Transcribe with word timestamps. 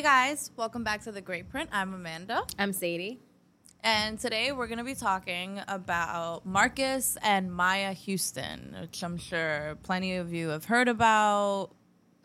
Hey 0.00 0.06
guys, 0.30 0.50
welcome 0.56 0.82
back 0.82 1.02
to 1.02 1.12
the 1.12 1.20
Grey 1.20 1.42
Print. 1.42 1.68
I'm 1.74 1.92
Amanda, 1.92 2.44
I'm 2.58 2.72
Sadie. 2.72 3.20
and 3.84 4.18
today 4.18 4.50
we're 4.50 4.66
going 4.66 4.78
to 4.78 4.84
be 4.84 4.94
talking 4.94 5.60
about 5.68 6.46
Marques 6.46 7.18
and 7.22 7.52
Maya 7.52 7.92
Houston, 7.92 8.74
which 8.80 9.04
I'm 9.04 9.18
sure 9.18 9.76
plenty 9.82 10.16
of 10.16 10.32
you 10.32 10.48
have 10.48 10.64
heard 10.64 10.88
about. 10.88 11.72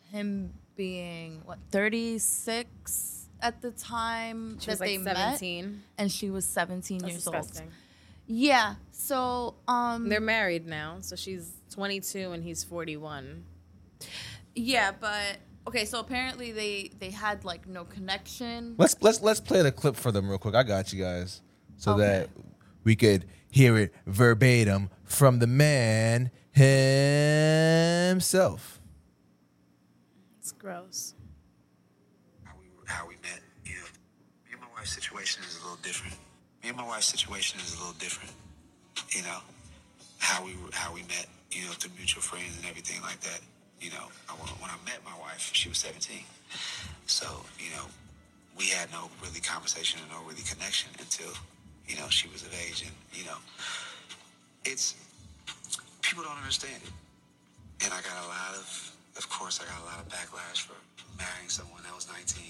Him 0.09 0.53
being 0.77 1.41
what 1.43 1.59
36 1.71 3.27
at 3.41 3.61
the 3.61 3.71
time 3.71 4.57
She 4.61 4.67
that 4.67 4.71
was 4.71 4.79
like 4.79 4.89
they 4.91 4.97
met, 4.97 5.43
and 5.97 6.09
she 6.09 6.29
was 6.29 6.45
17 6.45 6.99
That's 6.99 7.11
years 7.11 7.23
disgusting. 7.25 7.63
old. 7.63 7.73
Yeah. 8.27 8.75
So, 8.93 9.55
um, 9.67 10.07
They're 10.07 10.21
married 10.21 10.65
now, 10.65 10.99
so 11.01 11.17
she's 11.17 11.51
22 11.71 12.31
and 12.31 12.41
he's 12.41 12.63
41. 12.63 13.43
yeah, 14.55 14.93
but 14.97 15.39
okay. 15.67 15.85
So 15.85 15.99
apparently 15.99 16.51
they 16.51 16.91
they 16.99 17.09
had 17.11 17.43
like 17.45 17.67
no 17.67 17.83
connection. 17.85 18.75
Let's 18.77 18.95
let's 19.01 19.21
let's 19.21 19.39
play 19.39 19.61
the 19.61 19.71
clip 19.71 19.95
for 19.95 20.11
them 20.11 20.27
real 20.29 20.37
quick. 20.37 20.55
I 20.55 20.63
got 20.63 20.91
you 20.93 21.03
guys, 21.03 21.41
so 21.77 21.93
Okay. 21.93 22.01
that 22.05 22.29
we 22.83 22.95
could 22.95 23.25
hear 23.49 23.77
it 23.77 23.93
verbatim 24.05 24.89
from 25.03 25.39
the 25.39 25.47
man 25.47 26.31
himself. 28.09 28.79
It's 30.39 30.51
gross. 30.51 31.13
how 32.43 32.53
we 32.59 32.67
how 32.85 33.07
we 33.07 33.15
met. 33.15 33.41
You 33.65 33.73
know, 33.75 33.81
me 34.45 34.51
and 34.53 34.61
my 34.61 34.67
wife's 34.75 34.91
situation 34.91 35.43
is 35.47 35.57
a 35.59 35.63
little 35.63 35.77
different. 35.81 36.15
Me 36.63 36.69
and 36.69 36.77
my 36.77 36.85
wife's 36.87 37.07
situation 37.07 37.59
is 37.59 37.73
a 37.75 37.77
little 37.77 37.93
different. 37.99 38.31
You 39.15 39.23
know, 39.23 39.39
how 40.19 40.43
we 40.45 40.53
how 40.73 40.93
we 40.93 41.01
met. 41.03 41.27
You 41.51 41.65
know, 41.65 41.71
through 41.71 41.91
mutual 41.97 42.21
friends 42.21 42.57
and 42.57 42.65
everything 42.65 43.01
like 43.01 43.19
that. 43.21 43.39
You 43.81 43.91
know, 43.91 44.07
I, 44.29 44.33
when 44.33 44.71
I 44.71 44.77
met 44.85 44.99
my 45.05 45.17
wife, 45.19 45.51
she 45.53 45.69
was 45.69 45.77
17. 45.79 46.17
So 47.05 47.25
you 47.59 47.71
know, 47.71 47.85
we 48.57 48.69
had 48.69 48.91
no 48.91 49.09
really 49.21 49.41
conversation 49.41 49.99
and 50.01 50.11
no 50.11 50.27
really 50.27 50.43
connection 50.43 50.89
until 50.99 51.33
you 51.87 51.97
know 51.97 52.07
she 52.09 52.27
was 52.29 52.43
of 52.43 52.53
age, 52.53 52.83
and 52.83 52.95
you 53.13 53.25
know, 53.25 53.37
it's 54.65 54.95
people 56.01 56.23
don't 56.23 56.37
understand 56.37 56.81
it 56.83 56.91
and 57.83 57.91
I 57.93 58.01
got 58.01 58.17
a 58.23 58.27
lot 58.27 58.55
of, 58.55 58.95
of 59.17 59.29
course, 59.29 59.59
I 59.59 59.65
got 59.65 59.81
a 59.81 59.85
lot 59.85 59.99
of 59.99 60.07
backlash 60.07 60.65
for 60.65 60.75
marrying 61.17 61.49
someone 61.49 61.81
that 61.83 61.93
was 61.93 62.07
19. 62.07 62.43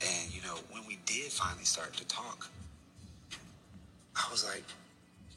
And 0.00 0.34
you 0.34 0.42
know, 0.42 0.58
when 0.70 0.82
we 0.86 0.98
did 1.06 1.30
finally 1.30 1.64
start 1.64 1.94
to 1.94 2.06
talk, 2.06 2.48
I 4.16 4.30
was 4.30 4.44
like, 4.44 4.64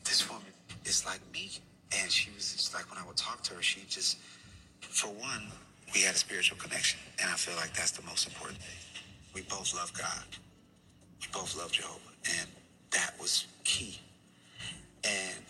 this 0.04 0.28
woman 0.30 0.52
is 0.86 1.06
like 1.06 1.22
me. 1.34 1.52
And 2.00 2.10
she 2.10 2.32
was 2.32 2.54
just 2.54 2.74
like, 2.74 2.90
when 2.90 3.02
I 3.02 3.06
would 3.06 3.18
talk 3.18 3.44
to 3.44 3.56
her, 3.56 3.62
she 3.62 3.82
just, 3.90 4.18
for 4.92 5.08
one, 5.08 5.44
we 5.94 6.02
had 6.02 6.16
a 6.16 6.18
spiritual 6.18 6.58
connection, 6.58 7.00
and 7.22 7.30
I 7.30 7.36
feel 7.36 7.56
like 7.56 7.74
that's 7.74 7.92
the 7.92 8.04
most 8.04 8.28
important 8.28 8.60
thing. 8.60 9.04
We 9.34 9.42
both 9.44 9.74
love 9.76 9.92
God. 9.98 10.24
We 11.20 11.28
both 11.34 11.58
love 11.58 11.72
Jehovah, 11.72 12.00
and 12.40 12.48
that 12.92 13.14
was 13.20 13.46
key. 13.64 14.00
And 15.04 15.44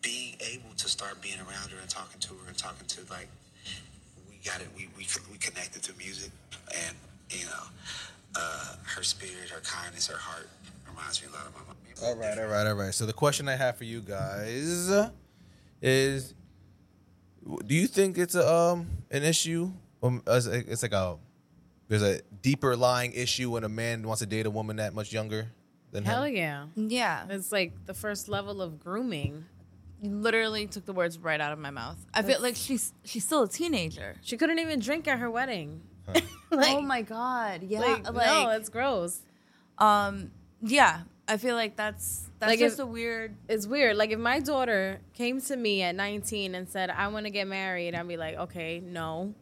being 0.00 0.34
able 0.40 0.74
to 0.76 0.88
start 0.88 1.22
being 1.22 1.38
around 1.38 1.70
her 1.70 1.78
and 1.80 1.88
talking 1.88 2.18
to 2.20 2.34
her 2.34 2.48
and 2.48 2.58
talking 2.58 2.86
to 2.88 3.00
like 3.10 3.28
we 4.28 4.36
got 4.44 4.60
it 4.60 4.68
we 4.76 4.88
we, 4.96 5.06
we 5.30 5.38
connected 5.38 5.80
through 5.80 5.94
music 5.96 6.32
and 6.86 6.96
you 7.30 7.44
know 7.46 7.62
uh 8.34 8.74
her 8.84 9.04
spirit 9.04 9.48
her 9.48 9.60
kindness 9.60 10.08
her 10.08 10.18
heart 10.18 10.48
reminds 10.88 11.22
me 11.22 11.28
a 11.28 11.32
lot 11.32 11.46
of 11.46 11.54
my 11.54 11.60
mom 11.66 11.76
All 12.02 12.16
right, 12.16 12.36
all 12.38 12.46
right, 12.46 12.66
all 12.66 12.74
right. 12.74 12.92
So 12.92 13.06
the 13.06 13.12
question 13.12 13.48
I 13.48 13.54
have 13.54 13.76
for 13.76 13.84
you 13.84 14.00
guys 14.00 14.90
is: 15.80 16.34
Do 17.66 17.74
you 17.74 17.86
think 17.86 18.18
it's 18.18 18.34
a 18.34 18.48
um 18.52 18.86
an 19.10 19.22
issue? 19.22 19.70
Um, 20.02 20.22
as 20.26 20.46
it's 20.46 20.82
like 20.82 20.92
a 20.92 21.16
there's 21.88 22.02
a 22.02 22.20
deeper 22.40 22.76
lying 22.76 23.12
issue 23.12 23.50
when 23.50 23.64
a 23.64 23.68
man 23.68 24.02
wants 24.06 24.20
to 24.20 24.26
date 24.26 24.46
a 24.46 24.50
woman 24.50 24.76
that 24.76 24.94
much 24.94 25.12
younger 25.12 25.48
than 25.90 26.04
him? 26.04 26.10
Hell 26.10 26.22
him. 26.24 26.34
yeah. 26.36 26.66
Yeah. 26.74 27.26
It's 27.28 27.52
like 27.52 27.72
the 27.86 27.94
first 27.94 28.28
level 28.28 28.62
of 28.62 28.80
grooming. 28.80 29.44
You 30.00 30.10
literally 30.10 30.66
took 30.66 30.84
the 30.86 30.92
words 30.92 31.18
right 31.18 31.40
out 31.40 31.52
of 31.52 31.58
my 31.58 31.70
mouth. 31.70 31.98
I 32.14 32.22
feel 32.22 32.40
like 32.40 32.56
she's 32.56 32.92
she's 33.04 33.24
still 33.24 33.42
a 33.44 33.48
teenager. 33.48 34.16
She 34.22 34.36
couldn't 34.36 34.58
even 34.58 34.80
drink 34.80 35.06
at 35.06 35.18
her 35.18 35.30
wedding. 35.30 35.82
oh 36.52 36.80
my 36.80 37.02
god, 37.02 37.62
yeah, 37.62 37.78
Like, 37.80 38.12
like, 38.12 38.26
no, 38.26 38.48
it's 38.50 38.68
gross. 38.68 39.20
um, 39.78 40.32
yeah. 40.60 41.02
I 41.28 41.36
feel 41.36 41.54
like 41.54 41.76
that's 41.76 42.28
that's 42.38 42.50
Like 42.50 42.58
just 42.58 42.78
if- 42.78 42.84
a 42.84 42.86
weird. 42.86 43.36
It's 43.48 43.66
weird. 43.66 43.96
Like 43.96 44.10
if 44.10 44.18
my 44.18 44.40
daughter 44.40 45.00
came 45.14 45.40
to 45.42 45.56
me 45.56 45.82
at 45.82 45.94
19 45.94 46.54
and 46.54 46.68
said, 46.68 46.90
I 46.90 47.08
want 47.08 47.26
to 47.26 47.30
get 47.30 47.46
married, 47.46 47.94
I'd 47.94 48.08
be 48.08 48.16
like, 48.16 48.36
okay, 48.36 48.80
no. 48.80 49.34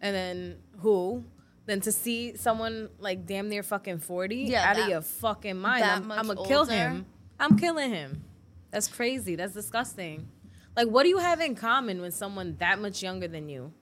And 0.00 0.14
then 0.16 0.56
who? 0.80 1.24
Then 1.66 1.80
to 1.82 1.92
see 1.92 2.36
someone 2.36 2.88
like 2.98 3.26
damn 3.26 3.48
near 3.48 3.62
fucking 3.62 3.98
40 4.00 4.36
Yeah, 4.36 4.68
out 4.70 4.76
that- 4.76 4.82
of 4.84 4.88
your 4.88 5.02
fucking 5.02 5.56
mind, 5.56 5.84
I'm, 5.84 6.10
I'm 6.10 6.26
gonna 6.26 6.46
kill 6.46 6.64
him. 6.64 7.06
I'm 7.38 7.56
killing 7.58 7.90
him. 7.90 8.24
That's 8.70 8.88
crazy. 8.88 9.36
That's 9.36 9.52
disgusting. 9.54 10.28
Like, 10.76 10.88
what 10.88 11.02
do 11.04 11.08
you 11.08 11.18
have 11.18 11.40
in 11.40 11.54
common 11.54 12.00
with 12.00 12.14
someone 12.14 12.56
that 12.60 12.80
much 12.80 13.02
younger 13.02 13.28
than 13.28 13.48
you? 13.48 13.72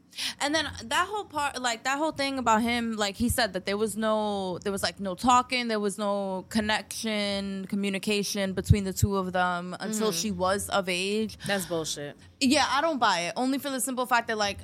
And 0.40 0.54
then 0.54 0.68
that 0.84 1.06
whole 1.08 1.24
part, 1.24 1.60
like 1.60 1.84
that 1.84 1.98
whole 1.98 2.12
thing 2.12 2.38
about 2.38 2.62
him, 2.62 2.96
like 2.96 3.16
he 3.16 3.28
said 3.28 3.52
that 3.52 3.66
there 3.66 3.76
was 3.76 3.96
no, 3.96 4.58
there 4.58 4.72
was 4.72 4.82
like 4.82 5.00
no 5.00 5.14
talking, 5.14 5.68
there 5.68 5.80
was 5.80 5.98
no 5.98 6.44
connection, 6.48 7.66
communication 7.66 8.52
between 8.52 8.84
the 8.84 8.92
two 8.92 9.16
of 9.16 9.32
them 9.32 9.76
until 9.80 10.08
mm-hmm. 10.08 10.18
she 10.18 10.30
was 10.30 10.68
of 10.70 10.88
age. 10.88 11.38
That's 11.46 11.66
bullshit. 11.66 12.16
Yeah, 12.40 12.66
I 12.70 12.80
don't 12.80 12.98
buy 12.98 13.20
it. 13.20 13.34
Only 13.36 13.58
for 13.58 13.70
the 13.70 13.80
simple 13.80 14.06
fact 14.06 14.28
that 14.28 14.38
like 14.38 14.58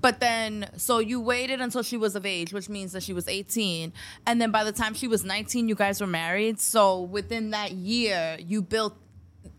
but 0.00 0.20
then 0.20 0.70
so 0.76 0.98
you 0.98 1.20
waited 1.20 1.60
until 1.60 1.82
she 1.82 1.96
was 1.96 2.16
of 2.16 2.24
age, 2.24 2.52
which 2.52 2.68
means 2.68 2.92
that 2.92 3.02
she 3.02 3.12
was 3.12 3.28
18. 3.28 3.92
And 4.26 4.40
then 4.40 4.50
by 4.50 4.64
the 4.64 4.72
time 4.72 4.94
she 4.94 5.06
was 5.06 5.24
19, 5.24 5.68
you 5.68 5.74
guys 5.74 6.00
were 6.00 6.06
married. 6.06 6.60
So 6.60 7.02
within 7.02 7.50
that 7.50 7.72
year, 7.72 8.36
you 8.40 8.62
built 8.62 8.96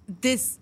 this 0.08 0.60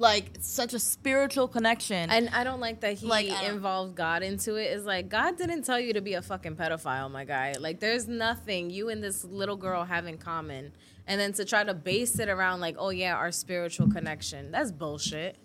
like 0.00 0.38
such 0.40 0.72
a 0.74 0.78
spiritual 0.78 1.46
connection. 1.46 2.08
And 2.10 2.30
I 2.30 2.42
don't 2.42 2.58
like 2.58 2.80
that 2.80 2.94
he 2.94 3.06
Like, 3.06 3.26
involved 3.44 3.94
God 3.94 4.22
into 4.22 4.56
it. 4.56 4.64
It's 4.72 4.84
like 4.86 5.08
God 5.10 5.36
didn't 5.36 5.62
tell 5.64 5.78
you 5.78 5.92
to 5.92 6.00
be 6.00 6.14
a 6.14 6.22
fucking 6.22 6.56
pedophile, 6.56 7.10
my 7.10 7.24
guy. 7.24 7.54
Like 7.60 7.80
there's 7.80 8.08
nothing 8.08 8.70
you 8.70 8.88
and 8.88 9.04
this 9.04 9.24
little 9.24 9.56
girl 9.56 9.84
have 9.84 10.06
in 10.06 10.16
common. 10.16 10.72
And 11.06 11.20
then 11.20 11.32
to 11.34 11.44
try 11.44 11.64
to 11.64 11.74
base 11.74 12.18
it 12.18 12.28
around 12.30 12.60
like, 12.60 12.76
oh 12.78 12.88
yeah, 12.90 13.14
our 13.14 13.30
spiritual 13.30 13.90
connection. 13.90 14.50
That's 14.50 14.72
bullshit. 14.72 15.36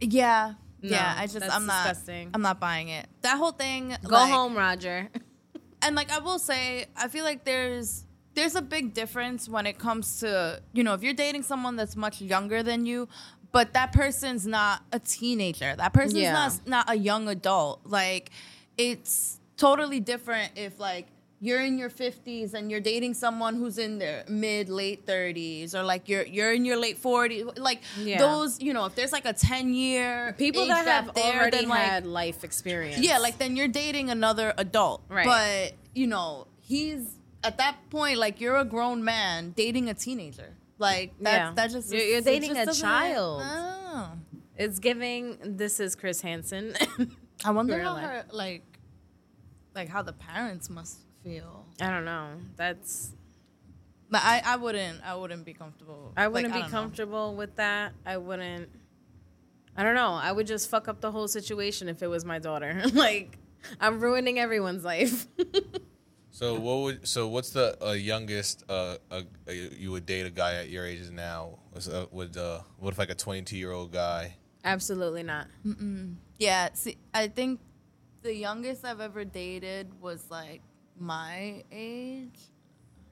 yeah. 0.00 0.54
No, 0.82 0.90
yeah, 0.90 1.14
I 1.16 1.26
just 1.26 1.42
I'm 1.50 1.64
not 1.64 1.88
disgusting. 1.88 2.30
I'm 2.34 2.42
not 2.42 2.60
buying 2.60 2.88
it. 2.88 3.06
That 3.22 3.38
whole 3.38 3.52
thing 3.52 3.96
Go 4.06 4.16
like- 4.16 4.30
home, 4.30 4.54
Roger. 4.54 5.08
and 5.82 5.96
like 5.96 6.12
I 6.12 6.18
will 6.18 6.38
say, 6.38 6.86
I 6.94 7.08
feel 7.08 7.24
like 7.24 7.44
there's 7.44 8.04
there's 8.34 8.54
a 8.54 8.60
big 8.60 8.92
difference 8.92 9.48
when 9.48 9.64
it 9.64 9.78
comes 9.78 10.20
to 10.20 10.60
you 10.74 10.82
know 10.84 10.92
if 10.92 11.02
you're 11.02 11.14
dating 11.14 11.42
someone 11.44 11.76
that's 11.76 11.96
much 11.96 12.20
younger 12.20 12.62
than 12.62 12.84
you, 12.84 13.08
but 13.54 13.72
that 13.72 13.92
person's 13.92 14.44
not 14.46 14.82
a 14.92 14.98
teenager. 14.98 15.74
That 15.76 15.92
person's 15.94 16.18
Yeah. 16.28 16.32
not 16.32 16.52
not 16.66 16.84
a 16.90 16.96
young 17.10 17.28
adult. 17.28 17.80
Like 17.86 18.30
it's 18.76 19.38
totally 19.56 20.00
different 20.00 20.52
if 20.56 20.78
like 20.80 21.06
you're 21.40 21.60
in 21.62 21.78
your 21.78 21.90
50s 21.90 22.54
and 22.54 22.70
you're 22.70 22.80
dating 22.80 23.12
someone 23.14 23.54
who's 23.54 23.76
in 23.78 23.98
their 23.98 24.24
mid 24.28 24.68
late 24.68 25.06
30s 25.06 25.74
or 25.74 25.82
like 25.84 26.08
you're 26.08 26.24
you're 26.36 26.52
in 26.52 26.64
your 26.64 26.76
late 26.76 26.98
40s 27.00 27.58
like 27.58 27.80
Yeah. 27.98 28.18
those 28.18 28.60
you 28.60 28.72
know 28.72 28.84
if 28.86 28.94
there's 28.96 29.12
like 29.12 29.26
a 29.26 29.32
10 29.34 29.72
year 29.74 30.34
People 30.38 30.66
that 30.66 30.86
have 30.86 31.14
there, 31.14 31.40
already 31.40 31.58
then, 31.58 31.68
like, 31.68 31.82
had 31.82 32.06
life 32.06 32.42
experience. 32.44 32.98
yeah, 32.98 33.18
like 33.18 33.38
then 33.38 33.56
you're 33.56 33.68
dating 33.84 34.10
another 34.10 34.52
adult. 34.58 35.02
Right. 35.08 35.26
But, 35.26 35.74
you 35.94 36.06
know, 36.08 36.46
he's 36.60 37.02
at 37.44 37.58
that 37.58 37.76
point, 37.90 38.16
like 38.18 38.40
you're 38.40 38.56
a 38.56 38.64
grown 38.64 39.04
man 39.04 39.52
dating 39.56 39.88
a 39.88 39.94
teenager. 39.94 40.50
Like 40.78 41.14
that 41.20 41.32
Yeah. 41.36 41.52
that 41.54 41.70
just 41.70 41.92
You're- 41.92 42.10
you're 42.12 42.20
dating 42.20 42.54
just 42.54 42.78
a 42.78 42.82
child. 42.82 43.42
Oh. 43.44 44.12
it's 44.56 44.78
giving 44.78 45.38
this 45.56 45.78
is 45.80 45.94
Chris 45.94 46.20
Hansen. 46.20 46.74
I 47.44 47.50
wonder 47.50 47.78
how 47.82 47.94
life. 47.94 48.04
her 48.04 48.24
like 48.32 48.64
like 49.74 49.88
how 49.88 50.02
the 50.02 50.12
parents 50.12 50.68
must 50.70 50.98
feel. 51.22 51.66
I 51.80 51.90
don't 51.90 52.04
know. 52.04 52.28
That's 52.56 53.12
But 54.10 54.22
I, 54.24 54.42
I 54.44 54.56
wouldn't 54.56 55.00
I 55.04 55.14
wouldn't 55.14 55.44
be 55.44 55.52
comfortable. 55.54 56.12
I 56.16 56.28
wouldn't 56.28 56.52
be 56.52 56.60
don't 56.60 56.70
know. 56.70 56.76
comfortable 56.78 57.34
with 57.36 57.56
that. 57.56 57.92
I 58.04 58.16
wouldn't. 58.16 58.68
I 59.76 59.82
don't 59.82 59.94
know. 59.96 60.12
I 60.12 60.30
would 60.30 60.46
just 60.46 60.70
fuck 60.70 60.86
up 60.88 61.00
the 61.00 61.10
whole 61.10 61.26
situation 61.28 61.88
if 61.88 62.02
it 62.02 62.06
was 62.06 62.24
my 62.24 62.38
daughter. 62.38 62.80
like, 62.92 63.38
I'm 63.80 63.98
ruining 64.00 64.38
everyone's 64.38 64.84
life. 64.84 65.26
So 66.34 66.58
what 66.58 66.78
would 66.82 67.06
so 67.06 67.28
what's 67.28 67.50
the 67.50 67.78
uh, 67.80 67.92
youngest 67.92 68.64
uh, 68.68 68.96
uh, 69.08 69.22
uh, 69.46 69.52
you 69.52 69.92
would 69.92 70.04
date 70.04 70.26
a 70.26 70.30
guy 70.30 70.54
at 70.54 70.68
your 70.68 70.84
age 70.84 71.08
now? 71.10 71.60
Was, 71.72 71.88
uh, 71.88 72.06
would 72.10 72.36
uh, 72.36 72.58
what 72.80 72.90
if 72.92 72.98
like 72.98 73.10
a 73.10 73.14
22 73.14 73.56
year 73.56 73.70
old 73.70 73.92
guy? 73.92 74.34
Absolutely 74.64 75.22
not. 75.22 75.46
Yeah, 76.38 76.70
see 76.74 76.96
I 77.14 77.28
think 77.28 77.60
the 78.22 78.34
youngest 78.34 78.84
I've 78.84 79.00
ever 79.00 79.24
dated 79.24 80.00
was 80.00 80.28
like 80.28 80.60
my 80.98 81.62
age. 81.70 82.40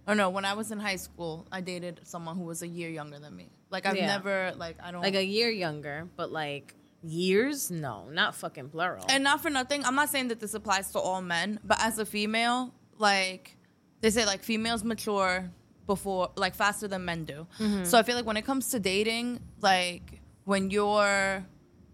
Or 0.09 0.17
no, 0.17 0.31
when 0.31 0.45
I 0.45 0.55
was 0.55 0.73
in 0.73 0.81
high 0.81 0.97
school, 0.97 1.47
I 1.53 1.61
dated 1.61 2.01
someone 2.03 2.35
who 2.37 2.43
was 2.43 2.63
a 2.63 2.67
year 2.69 2.91
younger 2.91 3.21
than 3.21 3.37
me. 3.37 3.51
Like 3.71 3.87
I've 3.87 3.95
Yeah. 3.95 4.07
never 4.09 4.53
like 4.57 4.79
I 4.83 4.91
don't 4.91 5.01
Like 5.01 5.15
a 5.15 5.25
year 5.25 5.49
younger, 5.49 6.09
but 6.17 6.33
like 6.33 6.75
years? 7.05 7.71
No, 7.71 8.09
not 8.11 8.35
fucking 8.35 8.71
plural. 8.71 9.07
and 9.09 9.23
not 9.23 9.41
for 9.43 9.49
nothing, 9.51 9.85
I'm 9.85 9.95
not 9.95 10.09
saying 10.09 10.27
that 10.29 10.41
this 10.41 10.55
applies 10.55 10.91
to 10.91 10.99
all 10.99 11.23
men, 11.23 11.61
but 11.63 11.79
as 11.81 12.01
a 12.01 12.05
female, 12.05 12.75
like 12.99 13.57
they 14.01 14.11
say 14.11 14.25
like 14.27 14.43
females 14.43 14.85
mature 14.85 15.51
before 15.87 16.31
like 16.37 16.55
faster 16.55 16.89
than 16.89 17.05
men 17.05 17.25
do. 17.25 17.47
Mm-hmm. 17.59 17.85
So 17.85 17.99
I 17.99 18.03
feel 18.03 18.17
like 18.17 18.27
when 18.27 18.37
it 18.37 18.45
comes 18.45 18.71
to 18.71 18.79
dating, 18.81 19.41
like 19.61 20.21
when 20.45 20.71
you're, 20.71 21.45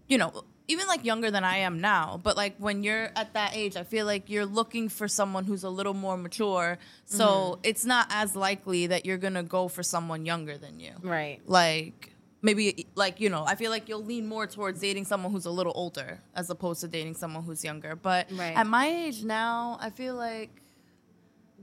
you 0.07 0.17
know, 0.17 0.43
even 0.67 0.85
like 0.87 1.03
younger 1.03 1.31
than 1.31 1.43
I 1.43 1.57
am 1.57 1.81
now, 1.81 2.19
but 2.21 2.37
like 2.37 2.55
when 2.59 2.83
you're 2.83 3.09
at 3.15 3.33
that 3.33 3.55
age, 3.55 3.75
I 3.75 3.83
feel 3.83 4.05
like 4.05 4.29
you're 4.29 4.45
looking 4.45 4.87
for 4.89 5.07
someone 5.07 5.43
who's 5.45 5.63
a 5.63 5.69
little 5.69 5.95
more 5.95 6.15
mature. 6.17 6.77
So 7.05 7.25
Mm-hmm. 7.25 7.61
it's 7.63 7.85
not 7.85 8.07
as 8.11 8.35
likely 8.35 8.87
that 8.87 9.05
you're 9.05 9.17
gonna 9.17 9.43
go 9.43 9.67
for 9.67 9.81
someone 9.81 10.25
younger 10.25 10.57
than 10.59 10.79
you. 10.79 10.91
Right. 11.01 11.39
Like 11.47 12.13
maybe 12.43 12.85
like 12.95 13.19
you 13.19 13.29
know, 13.29 13.43
I 13.47 13.55
feel 13.55 13.71
like 13.71 13.89
you'll 13.89 14.05
lean 14.05 14.27
more 14.27 14.45
towards 14.45 14.79
dating 14.79 15.05
someone 15.05 15.31
who's 15.31 15.45
a 15.47 15.51
little 15.51 15.73
older 15.75 16.19
as 16.35 16.49
opposed 16.51 16.81
to 16.81 16.87
dating 16.87 17.15
someone 17.15 17.43
who's 17.43 17.63
younger. 17.63 17.95
But 17.95 18.31
Right. 18.31 18.55
at 18.55 18.67
my 18.67 18.87
age 18.87 19.23
now, 19.23 19.77
I 19.81 19.89
feel 19.89 20.13
like 20.13 20.51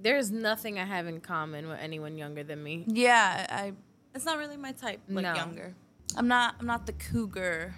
There's 0.00 0.30
nothing 0.30 0.78
I 0.78 0.84
have 0.84 1.06
in 1.06 1.20
common 1.20 1.68
with 1.68 1.78
anyone 1.80 2.16
younger 2.18 2.42
than 2.44 2.62
me. 2.62 2.84
Yeah, 2.86 3.46
I. 3.48 3.72
It's 4.14 4.24
not 4.24 4.38
really 4.38 4.56
my 4.56 4.72
type. 4.72 5.00
Like 5.08 5.22
No. 5.24 5.34
younger. 5.34 5.74
I'm 6.16 6.28
not. 6.28 6.56
I'm 6.60 6.66
not 6.66 6.86
the 6.86 6.92
cougar 6.92 7.74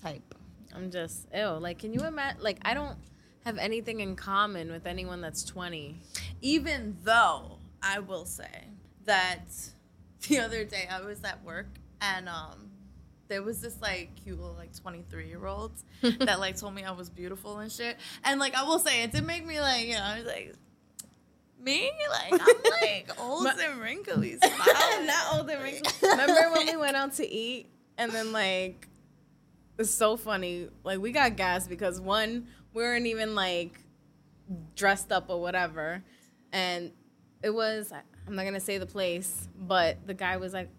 type. 0.00 0.34
I'm 0.74 0.90
just 0.90 1.26
ew. 1.34 1.46
Like, 1.60 1.78
can 1.78 1.92
you 1.92 2.00
imagine? 2.04 2.42
Like, 2.42 2.58
I 2.62 2.74
don't 2.74 2.96
have 3.44 3.58
anything 3.58 4.00
in 4.00 4.16
common 4.16 4.70
with 4.72 4.86
anyone 4.86 5.20
that's 5.20 5.44
20. 5.44 6.00
Even 6.40 6.96
though 7.04 7.58
I 7.82 7.98
will 8.00 8.24
say 8.24 8.68
that 9.04 9.44
the 10.28 10.38
other 10.40 10.64
day 10.64 10.88
I 10.90 11.00
was 11.02 11.22
at 11.24 11.44
work 11.44 11.66
and 12.00 12.28
um 12.28 12.70
there 13.28 13.42
was 13.42 13.60
this 13.60 13.80
like 13.80 14.10
cute 14.22 14.38
little 14.38 14.54
like 14.56 14.74
23 14.78 15.28
year 15.28 15.46
old 15.46 15.72
that 16.02 16.40
like 16.40 16.56
told 16.56 16.74
me 16.74 16.84
I 16.84 16.90
was 16.92 17.10
beautiful 17.10 17.58
and 17.58 17.70
shit. 17.70 17.96
And 18.24 18.40
like 18.40 18.54
I 18.54 18.64
will 18.64 18.78
say 18.78 19.02
it 19.02 19.12
did 19.12 19.26
make 19.26 19.44
me 19.46 19.60
like 19.60 19.86
you 19.86 19.92
know 19.94 20.02
I 20.02 20.16
was 20.18 20.26
like 20.26 20.54
me 21.60 21.90
like 22.10 22.32
I'm 22.32 22.38
like 22.80 23.10
old 23.18 23.46
and 23.46 23.80
wrinkly. 23.80 24.38
Not 24.42 25.34
old 25.34 25.50
and 25.50 25.62
wrinkled. 25.62 25.94
Remember 26.02 26.52
when 26.52 26.66
we 26.66 26.76
went 26.76 26.96
out 26.96 27.14
to 27.14 27.28
eat 27.28 27.68
and 27.98 28.12
then 28.12 28.32
like 28.32 28.88
it's 29.78 29.90
so 29.90 30.16
funny. 30.16 30.68
Like 30.84 31.00
we 31.00 31.12
got 31.12 31.36
gas 31.36 31.66
because 31.66 32.00
one, 32.00 32.46
we 32.72 32.82
weren't 32.82 33.06
even 33.06 33.34
like 33.34 33.80
dressed 34.76 35.10
up 35.10 35.26
or 35.28 35.40
whatever. 35.40 36.02
And 36.52 36.92
it 37.42 37.50
was 37.50 37.92
I'm 38.26 38.34
not 38.34 38.44
gonna 38.44 38.60
say 38.60 38.78
the 38.78 38.86
place, 38.86 39.48
but 39.58 40.06
the 40.06 40.14
guy 40.14 40.36
was 40.36 40.52
like 40.52 40.70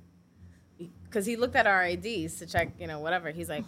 because 1.03 1.25
he 1.25 1.35
looked 1.35 1.55
at 1.55 1.67
our 1.67 1.83
IDs 1.85 2.39
to 2.39 2.45
check, 2.45 2.73
you 2.79 2.87
know, 2.87 2.99
whatever. 2.99 3.31
He's 3.31 3.49
like, 3.49 3.63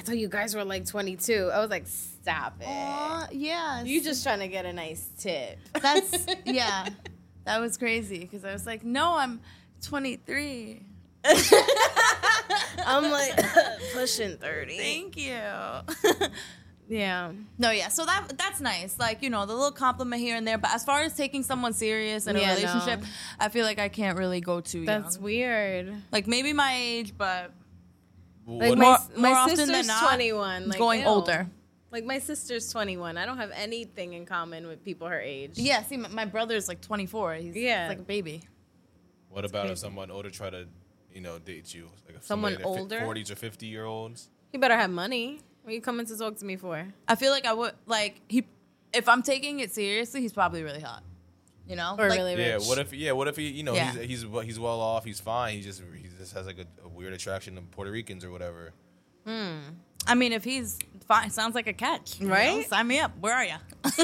I 0.00 0.02
thought 0.02 0.16
you 0.16 0.28
guys 0.30 0.54
were 0.54 0.64
like 0.64 0.86
22. 0.86 1.50
I 1.52 1.58
was 1.60 1.68
like, 1.68 1.86
stop 1.86 2.56
it. 2.58 3.34
Yeah. 3.36 3.82
You 3.82 4.00
just 4.02 4.22
trying 4.24 4.38
to 4.38 4.48
get 4.48 4.64
a 4.64 4.72
nice 4.72 5.06
tip. 5.18 5.58
That's 5.78 6.26
yeah. 6.46 6.88
That 7.44 7.60
was 7.60 7.76
crazy 7.76 8.20
because 8.20 8.42
I 8.42 8.52
was 8.54 8.64
like, 8.64 8.82
no, 8.82 9.16
I'm 9.18 9.42
23. 9.84 10.80
I'm 12.86 13.10
like 13.10 13.38
pushing 13.92 14.38
30. 14.38 14.78
Thank 14.78 15.18
you. 15.18 15.36
Yeah. 16.88 17.32
no, 17.58 17.70
yeah. 17.70 17.88
So 17.88 18.06
that 18.06 18.38
that's 18.38 18.62
nice. 18.62 18.98
Like 18.98 19.22
you 19.22 19.28
know, 19.28 19.44
the 19.44 19.52
little 19.52 19.70
compliment 19.70 20.22
here 20.22 20.34
and 20.34 20.48
there. 20.48 20.56
But 20.56 20.70
as 20.72 20.82
far 20.82 21.02
as 21.02 21.14
taking 21.14 21.42
someone 21.42 21.74
serious 21.74 22.26
in 22.26 22.36
a 22.36 22.40
Yeah, 22.40 22.54
no. 22.54 22.56
relationship, 22.56 23.02
I 23.38 23.50
feel 23.50 23.66
like 23.66 23.78
I 23.78 23.90
can't 23.90 24.16
really 24.18 24.40
go 24.40 24.62
too 24.62 24.86
That's 24.86 25.16
young. 25.16 25.24
weird. 25.24 25.94
Like 26.10 26.26
maybe 26.26 26.54
my 26.54 26.74
age, 26.74 27.12
but 27.18 27.52
Like 28.58 28.76
my, 28.78 28.84
More- 28.84 28.98
my 29.16 29.28
more 29.28 29.38
often 29.38 29.56
sister's 29.56 29.76
than 29.76 29.86
not, 29.86 30.08
21. 30.08 30.68
Like, 30.68 30.78
going 30.78 31.00
ew. 31.00 31.06
older. 31.06 31.46
Like 31.92 32.04
my 32.04 32.18
sister's 32.18 32.70
21. 32.72 33.16
I 33.18 33.26
don't 33.26 33.38
have 33.38 33.50
anything 33.54 34.12
in 34.12 34.26
common 34.26 34.66
with 34.66 34.84
people 34.84 35.08
her 35.08 35.20
age. 35.20 35.52
Yeah. 35.58 35.82
See, 35.82 35.96
my, 35.96 36.08
my 36.08 36.24
brother's 36.24 36.68
like 36.68 36.80
24. 36.80 37.34
He's 37.34 37.56
Yeah. 37.56 37.84
he's 37.84 37.88
like 37.90 37.98
a 37.98 38.02
baby. 38.02 38.42
What 39.28 39.44
about 39.44 39.70
if 39.70 39.78
someone 39.78 40.10
older 40.10 40.30
try 40.30 40.50
to, 40.50 40.66
you 41.12 41.20
know, 41.20 41.38
date 41.38 41.72
you? 41.74 41.88
Like 42.06 42.16
if 42.16 42.24
Someone 42.24 42.52
somebody 42.54 42.78
older? 42.78 43.00
forties 43.00 43.30
or 43.30 43.36
fifty 43.36 43.66
year 43.66 43.84
olds. 43.84 44.28
You 44.52 44.58
better 44.58 44.76
have 44.76 44.90
money. 44.90 45.40
What 45.62 45.70
are 45.70 45.74
you 45.74 45.80
coming 45.80 46.06
to 46.06 46.16
talk 46.18 46.36
to 46.38 46.44
me 46.44 46.56
for? 46.56 46.86
I 47.06 47.14
feel 47.14 47.30
like 47.30 47.44
I 47.46 47.52
would 47.52 47.74
like 47.86 48.20
he. 48.28 48.44
If 48.92 49.08
I'm 49.08 49.22
taking 49.22 49.60
it 49.60 49.72
seriously, 49.72 50.20
he's 50.20 50.32
probably 50.32 50.62
really 50.64 50.80
hot. 50.80 51.04
You 51.70 51.76
know, 51.76 51.94
Or 51.96 52.08
like, 52.08 52.18
really 52.18 52.34
Yeah. 52.34 52.58
What 52.58 52.78
if? 52.78 52.92
Yeah. 52.92 53.12
What 53.12 53.28
if 53.28 53.36
he? 53.36 53.48
You 53.48 53.62
know, 53.62 53.74
Yeah. 53.74 53.92
he's 53.92 54.22
he's 54.22 54.26
he's 54.44 54.58
well 54.58 54.80
off. 54.80 55.04
He's 55.04 55.20
fine. 55.20 55.54
He 55.54 55.62
just 55.62 55.80
he 55.96 56.08
just 56.18 56.32
has 56.34 56.44
like 56.46 56.58
a, 56.58 56.66
a 56.84 56.88
weird 56.88 57.12
attraction 57.12 57.54
to 57.54 57.62
Puerto 57.62 57.92
Ricans 57.92 58.24
or 58.24 58.30
whatever. 58.30 58.72
Hmm. 59.24 59.58
I 60.06 60.14
mean, 60.16 60.32
if 60.32 60.42
he's 60.42 60.78
fine, 61.06 61.30
sounds 61.30 61.54
like 61.54 61.66
a 61.68 61.72
catch, 61.72 62.18
you 62.18 62.26
know? 62.26 62.32
Right? 62.34 62.68
Sign 62.68 62.86
me 62.88 62.98
up. 62.98 63.12
Where 63.20 63.34
are 63.34 63.44
you? 63.44 63.54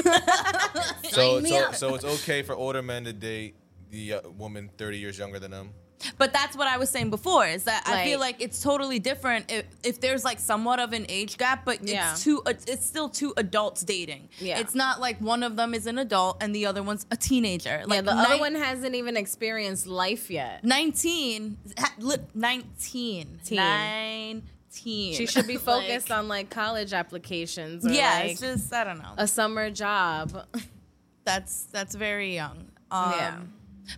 So 1.09 1.41
me 1.41 1.49
so 1.49 1.57
up. 1.65 1.75
so 1.75 1.95
it's 1.95 2.05
okay 2.05 2.41
for 2.43 2.55
older 2.55 2.81
men 2.81 3.03
to 3.05 3.13
date 3.13 3.55
the 3.89 4.13
uh, 4.13 4.29
woman 4.29 4.69
thirty 4.77 4.97
years 4.99 5.17
younger 5.17 5.39
than 5.39 5.51
them. 5.51 5.71
But 6.19 6.31
that's 6.31 6.55
what 6.55 6.67
I 6.67 6.77
was 6.77 6.89
saying 6.91 7.09
before. 7.09 7.45
Is 7.47 7.63
that 7.63 7.83
I 7.87 8.03
feel 8.05 8.19
Like- 8.19 8.35
like 8.35 8.41
it's 8.43 8.61
totally 8.61 8.99
different 8.99 9.51
if, 9.51 9.65
if 9.83 9.99
there's 9.99 10.23
like 10.23 10.39
somewhat 10.39 10.79
of 10.79 10.93
an 10.93 11.05
age 11.09 11.37
gap, 11.37 11.65
but 11.65 11.81
it's 11.81 11.91
Yeah. 11.91 12.13
two. 12.17 12.43
It's 12.45 12.85
still 12.85 13.09
two 13.09 13.33
adults 13.37 13.81
dating. 13.83 14.29
Yeah. 14.39 14.59
it's 14.59 14.75
not 14.75 14.99
like 15.01 15.19
one 15.19 15.41
of 15.41 15.55
them 15.55 15.73
is 15.73 15.87
an 15.87 15.97
adult 15.97 16.37
and 16.41 16.53
the 16.53 16.65
other 16.67 16.83
one's 16.83 17.05
a 17.09 17.17
teenager. 17.17 17.83
Like 17.87 17.97
yeah, 17.97 18.01
the 18.01 18.11
other 18.13 18.37
one 18.37 18.53
hasn't 18.55 18.93
even 18.95 19.17
experienced 19.17 19.87
life 19.87 20.29
yet. 20.29 20.63
19, 20.63 21.57
ha- 21.79 21.93
li- 21.97 22.17
19, 22.35 23.39
Teen. 23.43 23.57
19. 23.57 25.13
She 25.15 25.25
should 25.25 25.47
be 25.47 25.57
focused 25.71 26.09
Like, 26.11 26.19
on 26.19 26.27
like 26.27 26.49
college 26.51 26.93
applications 26.93 27.85
or 27.85 27.89
Yeah, 27.89 28.19
like 28.19 28.31
it's 28.33 28.41
just 28.41 28.71
I 28.71 28.83
don't 28.83 28.99
know. 28.99 29.13
a 29.17 29.27
summer 29.27 29.71
job. 29.71 30.45
that's 31.23 31.63
that's 31.71 31.95
very 31.95 32.35
young. 32.35 32.67
Um, 32.91 33.11
Yeah. 33.17 33.37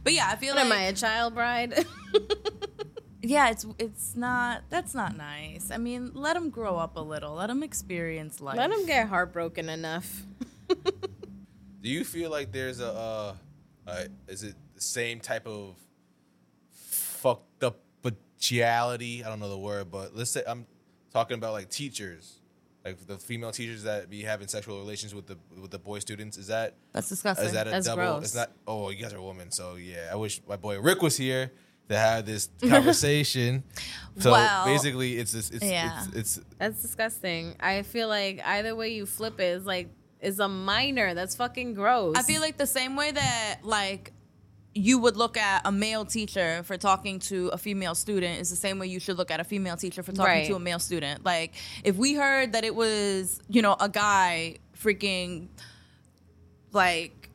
But 0.04 0.14
yeah, 0.14 0.28
I 0.32 0.36
feel 0.36 0.56
What 0.56 0.68
like 0.68 0.78
am 0.78 0.80
I, 0.80 0.84
a 0.84 0.94
child 0.94 1.34
bride? 1.34 1.86
yeah, 3.22 3.50
it's 3.50 3.66
it's 3.78 4.16
not 4.16 4.64
that's 4.70 4.94
not 4.94 5.16
nice. 5.16 5.72
I 5.72 5.78
mean, 5.78 6.12
let 6.14 6.34
them 6.34 6.50
grow 6.50 6.78
up 6.78 6.96
a 6.96 7.02
little. 7.02 7.36
Let 7.36 7.48
them 7.48 7.64
experience 7.64 8.40
life. 8.40 8.58
Let 8.58 8.70
them 8.70 8.86
get 8.86 9.08
heartbroken 9.08 9.70
enough. 9.70 10.24
Do 11.82 11.90
you 11.90 12.04
feel 12.04 12.30
like 12.30 12.52
there's 12.52 12.80
a, 12.82 12.92
uh, 12.92 13.36
uh 13.88 14.04
is 14.28 14.44
it 14.44 14.56
the 14.76 14.82
same 14.82 15.20
type 15.20 15.48
of 15.48 15.76
fucked 16.72 17.64
up 17.64 17.80
bestiality? 18.02 19.24
I 19.24 19.30
don't 19.30 19.40
know 19.40 19.50
the 19.50 19.58
word, 19.58 19.92
but 19.92 20.16
let's 20.16 20.32
say 20.32 20.44
I'm 20.46 20.66
talking 21.12 21.36
about 21.36 21.54
like 21.54 21.69
teachers, 21.69 22.39
like 22.86 23.06
the 23.07 23.18
female 23.18 23.52
teachers 23.52 23.83
that 23.83 24.09
be 24.09 24.21
having 24.21 24.48
sexual 24.48 24.80
relations 24.80 25.14
with 25.14 25.28
the 25.28 25.38
with 25.62 25.71
the 25.71 25.80
boy 25.80 26.00
students. 26.00 26.38
Is 26.38 26.48
that 26.48 26.76
That's 26.94 27.09
disgusting. 27.09 27.48
is 27.48 27.54
that 27.54 27.68
a 27.68 27.71
That's 27.71 27.86
double? 27.86 28.04
gross. 28.04 28.24
It's 28.24 28.36
not. 28.36 28.52
Oh, 28.68 28.90
you 28.90 29.02
guys 29.02 29.14
are 29.14 29.21
women, 29.21 29.52
so 29.52 29.76
yeah. 29.76 30.09
I 30.12 30.16
wish 30.16 30.42
my 30.48 30.56
boy 30.56 30.80
Rick 30.80 31.02
was 31.02 31.18
here 31.18 31.52
to 31.90 31.98
have 31.98 32.26
this 32.26 32.50
conversation. 32.69 33.64
so 34.19 34.31
Well, 34.31 34.66
basically, 34.66 35.18
it's 35.18 35.31
this. 35.33 35.50
It's, 35.50 35.66
yeah. 35.66 36.04
it's 36.14 36.38
it's 36.38 36.42
That's 36.57 36.81
disgusting. 36.81 37.56
I 37.59 37.81
feel 37.81 38.07
like 38.07 38.42
either 38.45 38.76
way 38.76 38.90
you 38.90 39.06
flip 39.06 39.40
it 39.40 39.44
is 39.57 39.66
like 39.66 39.90
is 40.21 40.40
a 40.40 40.48
minor. 40.48 41.14
That's 41.14 41.36
fucking 41.36 41.74
gross. 41.74 42.16
I 42.18 42.24
feel 42.24 42.42
like 42.42 42.57
the 42.57 42.68
same 42.68 42.95
way 42.95 43.12
that 43.12 43.59
like 43.64 44.14
you 44.76 44.99
would 44.99 45.18
look 45.18 45.35
at 45.35 45.61
a 45.66 45.71
male 45.71 46.06
teacher 46.06 46.61
for 46.64 46.78
talking 46.78 47.19
to 47.19 47.47
a 47.49 47.57
female 47.57 47.95
student 47.95 48.40
is 48.40 48.49
the 48.49 48.56
same 48.56 48.78
way 48.80 48.88
you 48.88 48.99
should 48.99 49.18
look 49.18 49.31
at 49.31 49.40
a 49.40 49.44
female 49.44 49.76
teacher 49.76 50.04
for 50.04 50.11
talking 50.11 50.31
Right. 50.31 50.47
to 50.47 50.56
a 50.56 50.59
male 50.59 50.80
student. 50.80 51.26
Like 51.26 51.56
if 51.83 51.95
we 51.95 52.14
heard 52.14 52.54
that 52.54 52.64
it 52.64 52.76
was, 52.76 53.42
you 53.49 53.61
know, 53.61 53.76
a 53.80 53.90
guy 53.90 54.57
freaking 54.78 55.47
like 56.71 57.30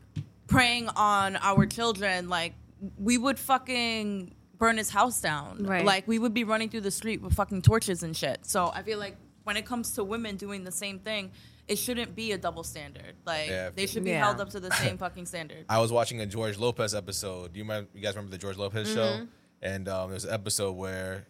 preying 0.46 0.88
on 0.96 1.36
our 1.36 1.66
children, 1.66 2.28
like 2.28 2.54
we 2.98 3.18
would 3.18 3.38
fucking 3.38 4.34
burn 4.58 4.76
his 4.76 4.90
house 4.90 5.20
down. 5.20 5.64
Right. 5.64 5.84
Like 5.84 6.06
we 6.06 6.18
would 6.18 6.34
be 6.34 6.44
running 6.44 6.68
through 6.68 6.82
the 6.82 6.90
street 6.90 7.20
with 7.22 7.34
fucking 7.34 7.62
torches 7.62 8.02
and 8.02 8.16
shit. 8.16 8.46
So 8.46 8.70
I 8.74 8.82
feel 8.82 8.98
like 8.98 9.16
when 9.42 9.56
it 9.56 9.66
comes 9.66 9.92
to 9.92 10.04
women 10.04 10.36
doing 10.36 10.64
the 10.64 10.72
same 10.72 10.98
thing, 11.00 11.32
it 11.68 11.76
shouldn't 11.76 12.14
be 12.14 12.32
a 12.32 12.38
double 12.38 12.62
standard. 12.62 13.14
Like 13.24 13.48
Yeah, 13.48 13.70
they 13.74 13.86
should 13.86 14.04
be 14.04 14.10
Yeah. 14.10 14.24
held 14.24 14.40
up 14.40 14.50
to 14.50 14.60
the 14.60 14.70
same 14.82 14.98
fucking 14.98 15.26
standard. 15.26 15.64
I 15.68 15.78
was 15.80 15.90
watching 15.92 16.20
a 16.20 16.26
George 16.26 16.58
Lopez 16.58 16.94
episode. 16.94 17.52
Do 17.52 17.58
you 17.58 17.64
remember? 17.64 17.88
You 17.94 18.00
guys 18.02 18.14
remember 18.14 18.30
the 18.32 18.38
George 18.38 18.56
Lopez 18.56 18.92
show? 18.92 19.26
And 19.62 19.88
um, 19.88 20.10
there's 20.10 20.24
an 20.26 20.34
episode 20.34 20.72
where 20.72 21.26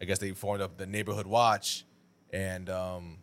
I 0.00 0.04
guess 0.06 0.18
they 0.18 0.32
formed 0.32 0.60
up 0.60 0.76
the 0.76 0.86
neighborhood 0.86 1.26
watch, 1.26 1.84
and 2.32 2.68
um, 2.68 3.18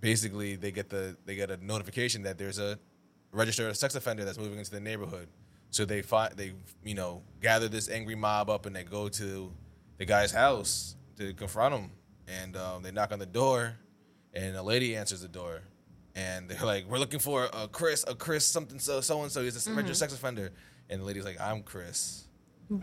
basically 0.00 0.56
they 0.56 0.70
get 0.72 0.88
the 0.90 1.16
they 1.26 1.34
get 1.36 1.50
a 1.50 1.56
notification 1.64 2.22
that 2.24 2.38
there's 2.38 2.58
a 2.58 2.78
registered 3.32 3.76
sex 3.76 3.94
offender 3.94 4.24
that's 4.24 4.38
moving 4.38 4.58
into 4.58 4.70
the 4.70 4.80
neighborhood. 4.80 5.28
So 5.70 5.84
they 5.84 6.02
find 6.02 6.36
they 6.36 6.52
you 6.84 6.94
know 6.94 7.22
gather 7.40 7.68
this 7.68 7.88
angry 7.88 8.14
mob 8.16 8.50
up 8.50 8.66
and 8.66 8.74
they 8.74 8.82
go 8.84 9.08
to 9.08 9.52
the 9.98 10.04
guy's 10.04 10.32
house 10.32 10.96
to 11.18 11.32
confront 11.34 11.74
him, 11.74 11.90
and 12.26 12.56
um, 12.56 12.82
they 12.82 12.90
knock 12.90 13.12
on 13.12 13.18
the 13.18 13.26
door, 13.26 13.76
and 14.34 14.56
a 14.56 14.62
lady 14.62 14.96
answers 14.96 15.22
the 15.22 15.28
door, 15.28 15.60
and 16.14 16.48
they're 16.48 16.64
like, 16.64 16.86
"We're 16.88 16.98
looking 16.98 17.20
for 17.20 17.48
a 17.52 17.68
Chris, 17.68 18.04
a 18.06 18.14
Chris 18.14 18.44
something 18.46 18.78
so 18.78 19.00
so 19.00 19.22
and 19.22 19.30
so. 19.32 19.42
He's 19.42 19.54
a 19.54 19.70
registered 19.70 19.84
mm-hmm. 19.84 19.94
sex 19.94 20.12
offender." 20.12 20.52
And 20.88 21.00
the 21.00 21.04
lady's 21.04 21.24
like, 21.24 21.40
"I'm 21.40 21.62
Chris." 21.62 22.24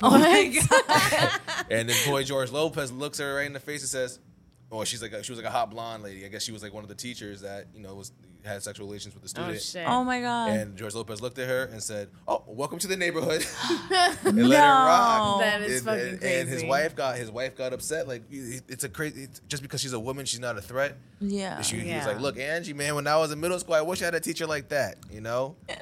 Oh 0.02 0.18
my 0.18 0.54
god! 0.70 1.66
And 1.70 1.90
then 1.90 1.96
boy 2.06 2.24
George 2.24 2.52
Lopez 2.52 2.92
looks 2.92 3.20
her 3.20 3.36
right 3.36 3.46
in 3.46 3.54
the 3.54 3.60
face 3.60 3.82
and 3.82 3.90
says, 3.90 4.20
or 4.70 4.86
she's 4.86 5.02
like 5.02 5.14
a, 5.14 5.24
she 5.24 5.32
was 5.32 5.40
like 5.40 5.48
a 5.48 5.52
hot 5.52 5.70
blonde 5.72 6.04
lady. 6.04 6.26
I 6.26 6.30
guess 6.30 6.44
she 6.44 6.52
was 6.52 6.62
like 6.64 6.74
one 6.74 6.84
of 6.84 6.90
the 6.90 6.96
teachers 6.96 7.42
that 7.42 7.68
you 7.74 7.82
know 7.82 7.96
was 7.96 8.12
had 8.44 8.64
sexual 8.64 8.86
relations 8.88 9.14
with 9.14 9.24
the 9.24 9.42
Oh 9.42 9.44
student. 9.44 9.62
shit. 9.62 9.86
Oh 9.88 10.04
my 10.06 10.22
god. 10.22 10.52
And 10.52 10.78
George 10.78 10.94
Lopez 10.96 11.22
looked 11.22 11.38
at 11.40 11.48
her 11.50 11.64
and 11.66 11.82
said, 11.84 12.10
"Oh, 12.28 12.44
welcome 12.48 12.80
to 12.80 12.88
the 12.88 12.96
neighborhood," 12.96 13.46
and 14.26 14.48
let 14.48 14.60
her 14.60 14.66
rock. 14.66 15.40
That 15.42 15.62
is 15.62 15.78
and, 15.78 15.86
fucking 15.86 16.14
and, 16.14 16.24
and 16.24 16.50
his 16.50 16.64
wife 16.64 16.96
got 16.96 17.18
his 17.18 17.30
wife 17.32 17.56
got 17.58 17.74
upset. 17.74 18.08
Like 18.08 18.24
it's 18.30 18.84
a 18.84 18.90
crazy. 18.90 19.24
It's, 19.24 19.42
just 19.48 19.64
because 19.64 19.82
she's 19.82 19.94
a 19.94 20.00
woman, 20.00 20.26
she's 20.26 20.40
not 20.40 20.58
a 20.58 20.62
threat. 20.62 20.98
yeah. 21.20 21.62
She, 21.62 21.78
He 21.80 21.94
was 21.96 22.06
like, 22.06 22.20
"Look, 22.20 22.38
Angie, 22.38 22.74
man, 22.74 22.96
when 22.96 23.08
I 23.08 23.18
was 23.18 23.32
in 23.32 23.40
middle 23.40 23.60
school, 23.60 23.74
I 23.76 23.82
wish 23.82 24.02
I 24.02 24.06
had 24.06 24.16
a 24.16 24.20
teacher 24.20 24.48
like 24.48 24.70
that." 24.70 24.98
You 25.12 25.22
know. 25.22 25.56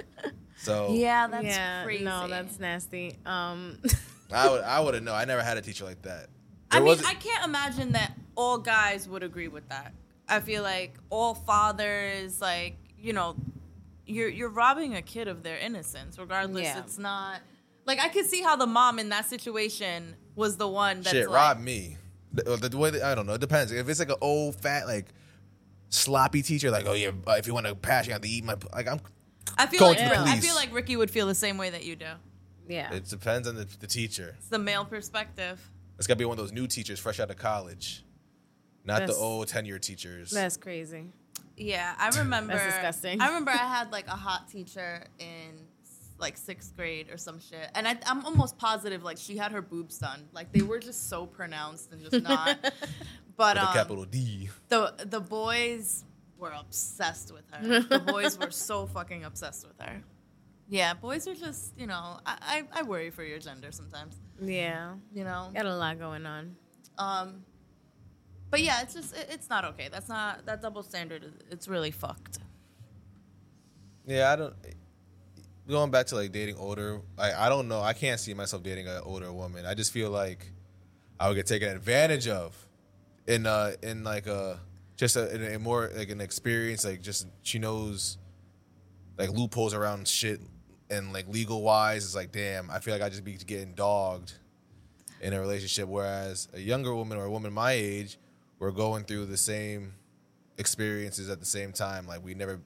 So 0.58 0.94
yeah, 0.94 1.28
that's 1.28 1.44
yeah, 1.46 1.84
crazy. 1.84 2.06
no, 2.06 2.28
that's 2.28 2.60
nasty. 2.60 3.18
Um, 3.26 3.78
I 4.34 4.50
would 4.50 4.64
I 4.64 4.80
would 4.80 4.94
have 4.96 5.04
known. 5.04 5.14
I 5.16 5.26
never 5.26 5.44
had 5.44 5.58
a 5.58 5.62
teacher 5.62 5.84
like 5.84 6.02
that. 6.04 6.28
I 6.72 6.80
mean, 6.80 6.98
I 7.06 7.14
can't 7.14 7.44
imagine 7.46 7.92
that 7.92 8.14
all 8.36 8.58
guys 8.58 9.08
would 9.08 9.24
agree 9.24 9.48
with 9.48 9.68
that. 9.70 9.94
I 10.28 10.40
feel 10.40 10.64
like 10.64 10.96
all 11.10 11.34
fathers, 11.36 12.42
like 12.42 12.78
you 13.00 13.14
know, 13.14 13.36
you're 14.06 14.30
you're 14.30 14.50
robbing 14.50 14.96
a 14.96 15.02
kid 15.02 15.28
of 15.28 15.44
their 15.44 15.58
innocence. 15.58 16.18
Regardless, 16.18 16.64
Yeah. 16.64 16.80
it's 16.80 16.98
not 16.98 17.42
like 17.86 18.00
I 18.00 18.10
could 18.10 18.26
see 18.26 18.42
how 18.42 18.56
the 18.56 18.66
mom 18.68 19.00
in 19.00 19.10
that 19.10 19.26
situation 19.26 20.16
was 20.36 20.58
the 20.58 20.68
one 20.68 21.02
that 21.02 21.12
shit 21.12 21.30
like, 21.30 21.36
rob 21.36 21.60
me. 21.60 21.98
The, 22.34 22.58
the 22.58 22.78
way 22.78 22.90
that, 22.90 23.02
I 23.04 23.16
don't 23.16 23.28
know. 23.28 23.34
It 23.36 23.42
depends. 23.42 23.72
If 23.72 23.88
it's 23.88 24.00
like 24.00 24.10
an 24.10 24.16
old 24.20 24.56
fat 24.56 24.88
like 24.88 25.06
sloppy 25.90 26.42
teacher, 26.42 26.72
like 26.72 26.86
oh 26.88 26.94
yeah, 26.94 27.12
uh, 27.28 27.34
if 27.38 27.48
you 27.48 27.54
want 27.54 27.68
to 27.68 27.76
pass, 27.76 28.08
you 28.08 28.14
have 28.14 28.22
to 28.22 28.30
eat 28.30 28.44
my 28.44 28.56
like 28.74 28.88
I'm. 28.88 29.00
I 29.58 29.68
feel 29.68 29.80
Call 29.80 29.90
like 29.90 30.00
to 30.00 30.04
the 30.06 30.20
I 30.20 30.40
feel 30.40 30.56
like 30.56 30.74
Ricky 30.74 30.96
would 30.96 31.12
feel 31.12 31.28
the 31.28 31.36
same 31.36 31.58
way 31.58 31.70
that 31.70 31.84
you 31.86 31.96
do. 31.96 32.08
yeah. 32.68 32.92
It 32.94 33.06
depends 33.06 33.48
on 33.48 33.56
the, 33.56 33.66
the 33.80 33.88
teacher. 33.88 34.36
It's 34.40 34.50
the 34.50 34.60
male 34.60 34.84
perspective. 34.84 35.62
It's 35.98 36.08
gotta 36.08 36.18
be 36.18 36.26
one 36.26 36.34
of 36.38 36.44
those 36.44 36.52
new 36.52 36.68
teachers 36.68 37.00
fresh 37.00 37.20
out 37.20 37.30
of 37.30 37.38
college, 37.38 38.04
not 38.86 39.08
the 39.08 39.16
old 39.16 39.48
tenure 39.48 39.80
teachers. 39.80 40.32
That's 40.32 40.58
crazy. 40.58 41.06
Yeah, 41.58 41.96
I 41.98 42.10
remember. 42.18 42.54
That's 42.54 42.76
disgusting. 42.76 43.22
I 43.22 43.28
remember 43.28 43.52
I 43.52 43.58
had 43.58 43.92
like 43.92 44.08
a 44.08 44.12
hot 44.16 44.50
teacher 44.50 45.06
in 45.20 45.66
like 46.18 46.38
sixth 46.38 46.76
grade 46.76 47.10
or 47.12 47.18
some 47.18 47.40
shit, 47.40 47.70
and 47.76 47.88
I, 47.88 47.98
I'm 48.06 48.26
almost 48.26 48.58
positive 48.58 49.04
like 49.04 49.18
she 49.18 49.38
had 49.38 49.52
her 49.52 49.62
boobs 49.62 49.98
done. 49.98 50.28
Like 50.34 50.52
they 50.52 50.62
were 50.62 50.80
just 50.80 51.10
so 51.10 51.26
pronounced 51.26 51.92
and 51.92 52.02
just 52.02 52.24
not. 52.24 52.58
But 53.38 53.58
with 53.58 53.64
a 53.64 53.68
um, 53.68 53.74
capital 53.74 54.06
D. 54.06 54.50
the 54.70 54.94
the 54.98 55.20
boys 55.20 56.06
were 56.38 56.54
obsessed 56.58 57.34
with 57.34 57.44
her. 57.52 57.82
The 57.82 58.00
boys 58.08 58.40
were 58.40 58.50
so 58.50 58.88
fucking 58.88 59.26
obsessed 59.26 59.68
with 59.68 59.78
her. 59.86 60.02
Yeah, 60.70 60.94
boys 60.94 61.28
are 61.28 61.36
just 61.36 61.78
you 61.78 61.86
know 61.86 62.20
I, 62.26 62.38
I, 62.74 62.80
I 62.80 62.84
worry 62.84 63.10
for 63.10 63.26
your 63.26 63.40
gender 63.40 63.74
sometimes. 63.74 64.16
Yeah. 64.42 64.94
You 65.14 65.26
know. 65.26 65.52
Got 65.54 65.66
a 65.66 65.76
lot 65.76 66.00
going 66.00 66.26
on. 66.26 66.56
Um. 66.98 67.44
But 68.56 68.62
yeah, 68.64 68.84
it's 68.84 68.94
just 68.94 69.14
it, 69.14 69.28
it's 69.32 69.50
not 69.50 69.66
okay. 69.66 69.90
That's 69.92 70.08
not 70.08 70.46
that 70.46 70.62
double 70.62 70.82
standard. 70.82 71.26
is- 71.26 71.34
It's 71.52 71.68
really 71.68 71.92
fucked. 71.92 72.40
Yeah, 74.08 74.32
I 74.32 74.38
don't. 74.38 74.54
Going 75.68 75.92
back 75.92 76.06
to 76.06 76.16
like 76.16 76.32
dating 76.32 76.56
older, 76.56 77.02
I 77.18 77.34
I 77.34 77.50
don't 77.50 77.68
know. 77.68 77.82
I 77.82 77.92
can't 77.92 78.18
see 78.18 78.34
myself 78.34 78.64
dating 78.64 78.88
an 78.88 79.02
older 79.04 79.30
woman. 79.34 79.66
I 79.66 79.74
just 79.74 79.92
feel 79.92 80.10
like 80.10 80.54
I 81.20 81.28
would 81.28 81.36
get 81.36 81.48
taken 81.48 81.68
advantage 81.68 82.30
of 82.30 82.56
in 83.28 83.46
uh 83.46 83.74
in 83.84 84.06
like 84.06 84.26
a 84.26 84.62
just 84.96 85.18
a, 85.18 85.36
in 85.36 85.56
a 85.56 85.60
more 85.60 85.92
like 85.94 86.10
an 86.10 86.22
experience. 86.22 86.86
Like 86.86 87.02
just 87.02 87.28
she 87.42 87.60
knows 87.60 88.18
like 89.18 89.32
loopholes 89.32 89.74
around 89.74 90.08
shit 90.08 90.40
and 90.90 91.12
like 91.12 91.28
legal 91.28 91.62
wise. 91.62 92.06
It's 92.06 92.16
like 92.16 92.32
damn. 92.32 92.72
I 92.72 92.80
feel 92.80 92.94
like 92.94 93.04
I 93.04 93.10
just 93.10 93.26
be 93.26 93.34
getting 93.34 93.74
dogged 93.74 94.32
in 95.20 95.34
a 95.34 95.42
relationship. 95.42 95.90
Whereas 95.90 96.48
a 96.54 96.60
younger 96.62 96.96
woman 96.96 97.18
or 97.18 97.26
a 97.26 97.30
woman 97.32 97.52
my 97.52 97.74
age, 97.74 98.18
we're 98.60 98.72
going 98.72 99.04
through 99.04 99.26
the 99.26 99.38
same 99.38 99.94
experiences 100.58 101.30
at 101.30 101.40
the 101.40 101.46
same 101.46 101.72
time. 101.72 102.08
Like 102.08 102.24
we 102.24 102.34
never. 102.34 102.62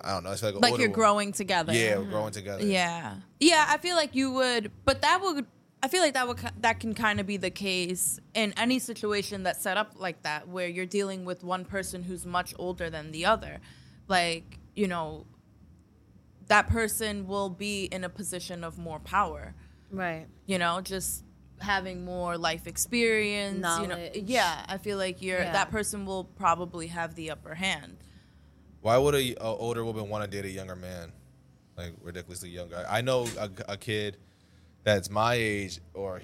I 0.00 0.12
don't 0.12 0.24
know. 0.24 0.32
It's 0.32 0.42
like 0.42 0.54
Like 0.54 0.72
you're 0.72 0.88
woman. 0.88 0.92
growing 0.92 1.32
together. 1.32 1.72
Yeah, 1.72 1.96
we're 1.96 2.02
mm-hmm. 2.02 2.10
growing 2.10 2.32
together. 2.32 2.64
Yeah. 2.64 3.16
Yeah, 3.40 3.64
I 3.68 3.78
feel 3.78 3.96
like 3.96 4.14
you 4.14 4.32
would, 4.32 4.70
but 4.84 5.02
that 5.02 5.20
would. 5.22 5.46
I 5.82 5.88
feel 5.88 6.02
like 6.02 6.14
that 6.14 6.26
would 6.26 6.38
that 6.60 6.80
can 6.80 6.94
kind 6.94 7.20
of 7.20 7.26
be 7.26 7.36
the 7.36 7.50
case 7.50 8.18
in 8.34 8.52
any 8.56 8.78
situation 8.78 9.42
that's 9.42 9.62
set 9.62 9.76
up 9.76 9.92
like 9.96 10.22
that, 10.22 10.48
where 10.48 10.68
you're 10.68 10.86
dealing 10.86 11.24
with 11.24 11.44
one 11.44 11.64
person 11.64 12.02
who's 12.02 12.26
much 12.26 12.54
older 12.58 12.90
than 12.90 13.12
the 13.12 13.24
other. 13.26 13.60
Like 14.08 14.58
you 14.74 14.88
know, 14.88 15.26
that 16.48 16.68
person 16.68 17.26
will 17.26 17.50
be 17.50 17.84
in 17.84 18.04
a 18.04 18.08
position 18.08 18.64
of 18.64 18.78
more 18.78 18.98
power. 18.98 19.54
Right. 19.90 20.26
You 20.46 20.58
know, 20.58 20.80
just 20.80 21.24
having 21.60 22.04
more 22.04 22.36
life 22.38 22.66
experience. 22.66 23.66
You 23.80 23.86
know, 23.88 24.08
yeah. 24.14 24.64
I 24.68 24.78
feel 24.78 24.98
like 24.98 25.22
you're 25.22 25.40
Yeah. 25.40 25.52
that 25.52 25.70
person 25.70 26.06
will 26.06 26.24
probably 26.24 26.88
have 26.88 27.14
the 27.14 27.30
upper 27.30 27.54
hand. 27.54 27.96
Why 28.80 28.98
would 28.98 29.14
a, 29.14 29.34
a 29.42 29.46
older 29.56 29.84
woman 29.84 30.08
want 30.08 30.24
to 30.24 30.30
date 30.30 30.44
a 30.48 30.50
younger 30.52 30.76
man, 30.76 31.12
like 31.76 31.94
ridiculously 32.02 32.50
younger? 32.50 32.84
I 32.88 33.00
know 33.00 33.26
a, 33.38 33.50
a 33.68 33.76
kid 33.76 34.16
that's 34.84 35.10
my 35.10 35.34
age, 35.34 35.80
or 35.94 36.22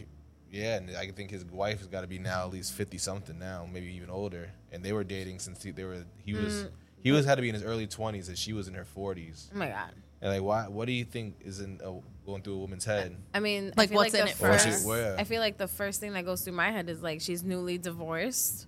yeah, 0.51 0.77
and 0.77 0.91
I 0.97 1.11
think 1.11 1.31
his 1.31 1.45
wife 1.45 1.79
has 1.79 1.89
got 1.89 2.03
to 2.03 2.07
be 2.07 2.19
now 2.19 2.45
at 2.45 2.53
least 2.53 2.75
fifty 2.75 2.99
something 2.99 3.39
now, 3.39 3.67
maybe 3.73 3.87
even 3.95 4.11
older, 4.11 4.51
and 4.71 4.85
they 4.85 4.93
were 4.93 5.03
dating 5.03 5.41
since 5.41 5.63
he, 5.63 5.71
they 5.73 5.85
were 5.85 6.05
he 6.25 6.35
was 6.35 6.69
he 7.03 7.11
was 7.11 7.25
had 7.25 7.35
to 7.37 7.43
be 7.43 7.49
in 7.49 7.55
his 7.55 7.65
early 7.65 7.87
twenties 7.89 8.29
and 8.29 8.39
she 8.39 8.53
was 8.53 8.69
in 8.69 8.75
her 8.75 8.85
forties. 8.85 9.51
Oh 9.55 9.59
my 9.59 9.69
god. 9.69 9.93
And 10.21 10.31
like, 10.31 10.43
why? 10.43 10.69
What 10.69 10.87
do 10.87 10.93
you 10.93 11.05
think 11.05 11.37
is 11.41 11.59
in 11.61 11.81
uh, 11.85 11.95
going 12.25 12.43
through 12.43 12.55
a 12.55 12.59
woman's 12.59 12.85
head? 12.85 13.17
I 13.35 13.41
mean, 13.41 13.73
Like, 13.77 13.91
I 13.93 13.95
what's 13.95 14.13
like 14.15 14.23
in 14.23 14.29
it 14.29 14.35
for 14.35 14.47
first, 14.49 14.65
her? 14.67 14.79
She- 14.79 14.87
well, 14.87 14.99
yeah. 14.99 15.17
I 15.19 15.25
feel 15.25 15.41
like 15.41 15.57
the 15.59 15.69
first 15.69 16.01
thing 16.01 16.13
that 16.15 16.25
goes 16.25 16.43
through 16.43 16.53
my 16.55 16.71
head 16.71 16.89
is 16.89 17.03
like 17.03 17.21
she's 17.21 17.43
newly 17.43 17.79
divorced, 17.79 18.67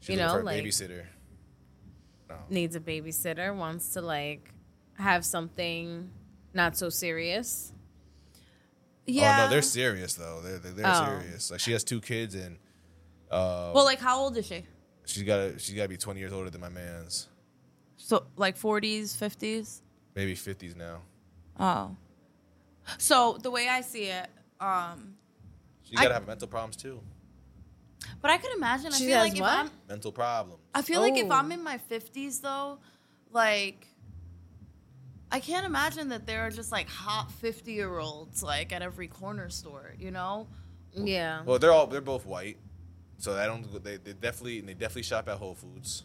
She's 0.00 0.10
You 0.10 0.16
know, 0.22 0.32
for 0.34 0.40
a 0.40 0.44
like- 0.44 0.62
babysitter. 0.62 1.04
No. 2.28 2.36
needs 2.50 2.74
a 2.76 2.80
babysitter, 2.80 3.54
wants 3.56 3.92
to 3.94 4.00
like 4.02 4.52
have 4.94 5.24
something 5.24 6.10
not 6.54 6.76
so 6.76 6.88
serious. 6.88 7.72
Yeah. 9.06 9.36
Oh 9.40 9.44
no, 9.44 9.50
they're 9.50 9.62
serious 9.62 10.14
though. 10.14 10.40
They're 10.42 10.58
they're, 10.58 10.72
they're 10.72 10.86
Oh. 10.92 11.20
serious. 11.20 11.50
Like 11.52 11.60
she 11.60 11.72
has 11.72 11.84
two 11.84 12.00
kids 12.00 12.34
and 12.34 12.56
uh, 13.30 13.70
well, 13.74 13.84
like 13.84 14.00
how 14.00 14.18
old 14.20 14.36
is 14.36 14.46
she? 14.46 14.64
she's 15.04 15.22
got 15.22 15.36
to 15.36 15.58
she's 15.58 15.74
got 15.76 15.82
to 15.84 15.88
be 15.88 15.96
twenty 15.96 16.18
years 16.20 16.32
older 16.32 16.50
than 16.50 16.60
my 16.60 16.68
man's. 16.68 17.28
So 17.96 18.26
like 18.36 18.58
40s, 18.58 19.16
50s. 19.16 19.80
Maybe 20.14 20.34
fifties 20.34 20.74
now. 20.76 21.02
Oh. 21.58 21.96
So 22.98 23.38
the 23.42 23.50
way 23.50 23.68
I 23.68 23.80
see 23.80 24.04
it, 24.04 24.28
um, 24.60 25.14
She 25.82 25.94
got 25.96 26.04
to 26.04 26.10
I- 26.10 26.14
have 26.14 26.26
mental 26.26 26.48
problems 26.48 26.76
too. 26.76 27.00
but 28.20 28.30
I 28.30 28.38
could 28.38 28.54
imagine. 28.56 28.92
I 28.92 28.96
She 28.98 29.06
feel 29.06 29.18
has 29.18 29.24
like 29.28 29.34
if 29.34 29.40
what? 29.40 29.50
I'm, 29.58 29.70
Mental 29.88 30.12
problems. 30.12 30.60
I 30.74 30.82
feel 30.82 31.00
like 31.00 31.16
if 31.16 31.30
Oh. 31.30 31.34
I'm 31.34 31.50
in 31.52 31.62
my 31.62 31.78
50s 31.90 32.40
though, 32.40 32.78
like, 33.32 33.86
I 35.32 35.40
can't 35.40 35.66
imagine 35.66 36.10
that 36.10 36.26
there 36.26 36.42
are 36.46 36.50
just 36.50 36.70
like 36.70 36.88
hot 36.88 37.30
50 37.32 37.72
year 37.72 37.98
olds 37.98 38.42
like 38.42 38.72
at 38.72 38.82
every 38.82 39.08
corner 39.08 39.48
store. 39.50 39.94
You 39.98 40.10
know? 40.12 40.46
Yeah. 40.94 41.42
Well, 41.44 41.58
they're 41.58 41.72
all 41.72 41.86
they're 41.88 42.00
both 42.00 42.24
white, 42.24 42.58
so 43.18 43.36
I 43.36 43.46
don't. 43.46 43.82
They, 43.84 43.96
they 43.96 44.12
definitely 44.12 44.60
and 44.60 44.68
they 44.68 44.74
definitely 44.74 45.02
shop 45.02 45.28
at 45.28 45.36
Whole 45.38 45.54
Foods. 45.54 46.04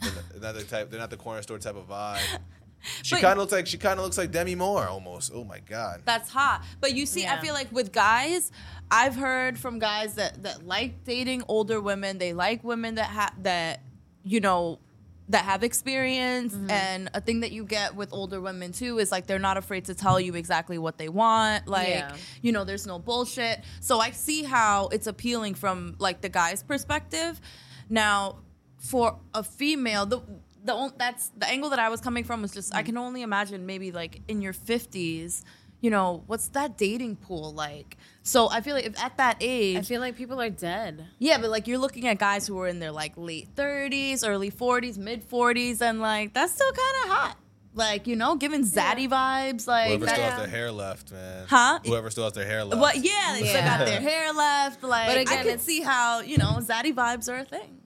They're 0.00 0.10
not- 0.12 0.24
they're 0.30 0.40
not 0.40 0.54
the 0.54 0.64
type. 0.64 0.90
They're 0.90 0.98
not 1.00 1.10
the 1.10 1.16
corner 1.18 1.42
store 1.42 1.58
type 1.58 1.76
of 1.76 1.86
vibe. 1.88 2.18
She 3.02 3.16
kind 3.16 3.32
of 3.32 3.38
looks 3.38 3.52
like 3.52 3.66
she 3.66 3.78
kind 3.78 3.98
of 3.98 4.04
looks 4.04 4.18
like 4.18 4.30
Demi 4.30 4.54
Moore 4.54 4.86
almost. 4.86 5.30
Oh 5.34 5.44
my 5.44 5.60
god. 5.60 6.02
That's 6.04 6.28
hot. 6.30 6.64
But 6.80 6.94
you 6.94 7.06
see, 7.06 7.26
I 7.26 7.38
feel 7.38 7.54
like 7.54 7.70
with 7.72 7.92
guys, 7.92 8.50
I've 8.90 9.14
heard 9.14 9.58
from 9.58 9.78
guys 9.78 10.14
that 10.14 10.42
that 10.42 10.66
like 10.66 11.04
dating 11.04 11.44
older 11.48 11.80
women. 11.80 12.18
They 12.18 12.32
like 12.32 12.64
women 12.64 12.96
that 12.96 13.06
have 13.10 13.42
that, 13.42 13.82
you 14.22 14.40
know, 14.40 14.80
that 15.28 15.44
have 15.44 15.62
experience. 15.62 16.54
Mm-hmm. 16.54 16.70
And 16.70 17.10
a 17.14 17.20
thing 17.20 17.40
that 17.40 17.52
you 17.52 17.64
get 17.64 17.94
with 17.94 18.12
older 18.12 18.40
women 18.40 18.72
too 18.72 18.98
is 18.98 19.10
like 19.12 19.26
they're 19.26 19.38
not 19.38 19.56
afraid 19.56 19.86
to 19.86 19.94
tell 19.94 20.20
you 20.20 20.34
exactly 20.34 20.78
what 20.78 20.98
they 20.98 21.08
want. 21.08 21.66
Like, 21.68 21.88
Yeah. 21.88 22.16
you 22.42 22.52
know, 22.52 22.64
there's 22.64 22.86
no 22.86 22.98
bullshit. 22.98 23.60
So 23.80 23.98
I 24.00 24.10
see 24.10 24.42
how 24.42 24.88
it's 24.88 25.06
appealing 25.06 25.54
from 25.54 25.94
like 25.98 26.20
the 26.20 26.28
guy's 26.28 26.62
perspective. 26.62 27.40
Now, 27.88 28.38
for 28.78 29.18
a 29.32 29.42
female, 29.44 30.06
the 30.06 30.20
the 30.64 30.72
only, 30.72 30.94
that's 30.98 31.30
the 31.36 31.48
angle 31.48 31.70
that 31.70 31.78
I 31.78 31.88
was 31.88 32.00
coming 32.00 32.24
from 32.24 32.42
was 32.42 32.52
just 32.52 32.74
I 32.74 32.82
can 32.82 32.96
only 32.96 33.22
imagine 33.22 33.66
maybe 33.66 33.90
like 33.92 34.22
in 34.28 34.40
your 34.42 34.52
50s, 34.52 35.42
you 35.80 35.90
know, 35.90 36.22
what's 36.26 36.48
that 36.48 36.78
dating 36.78 37.16
pool 37.16 37.52
like? 37.52 37.96
So 38.22 38.48
I 38.50 38.60
feel 38.60 38.74
like 38.76 38.86
if 38.86 38.98
at 39.02 39.16
that 39.16 39.36
age, 39.40 39.78
I 39.78 39.82
feel 39.82 40.00
like 40.00 40.16
people 40.16 40.40
are 40.40 40.50
dead. 40.50 41.04
yeah, 41.18 41.38
but 41.38 41.50
like 41.50 41.66
you're 41.66 41.78
looking 41.78 42.06
at 42.06 42.18
guys 42.18 42.46
who 42.46 42.58
are 42.60 42.68
in 42.68 42.78
their 42.78 42.92
like 42.92 43.14
late 43.16 43.54
30s, 43.56 44.26
early 44.26 44.50
40s, 44.50 44.96
mid 44.98 45.28
40s, 45.28 45.80
and 45.80 46.00
like 46.00 46.32
that's 46.34 46.52
still 46.52 46.70
kind 46.72 46.96
of 47.04 47.10
hot. 47.16 47.36
Like 47.74 48.06
you 48.06 48.14
know, 48.16 48.36
giving 48.36 48.64
zaddy 48.64 49.08
vibes, 49.08 49.66
like 49.66 49.88
Whoever 49.88 50.04
that- 50.06 50.14
still 50.14 50.24
has 50.26 50.38
their 50.38 50.48
hair 50.48 50.70
left, 50.70 51.10
man. 51.10 51.46
Huh? 51.48 51.80
Whoever 51.84 52.10
still 52.10 52.24
has 52.24 52.34
their 52.34 52.46
hair 52.46 52.64
left. 52.64 52.80
What? 52.80 52.96
Yeah, 52.96 53.34
they 53.36 53.46
still 53.46 53.62
got 53.62 53.84
their 53.86 54.00
hair 54.00 54.32
left. 54.32 54.82
Like, 54.84 55.08
But 55.08 55.16
again, 55.18 55.38
I 55.38 55.42
can 55.42 55.58
see 55.58 55.80
how 55.80 56.20
you 56.20 56.36
know 56.38 56.58
zaddy 56.60 56.94
vibes 56.94 57.32
are 57.32 57.38
a 57.38 57.44
thing. 57.44 57.78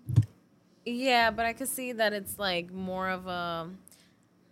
Yeah, 0.87 1.33
but 1.33 1.45
I 1.45 1.53
could 1.53 1.69
see 1.69 1.93
that 1.93 2.13
it's 2.13 2.39
like 2.39 2.73
more 2.73 3.11
of 3.11 3.27
a, 3.27 3.69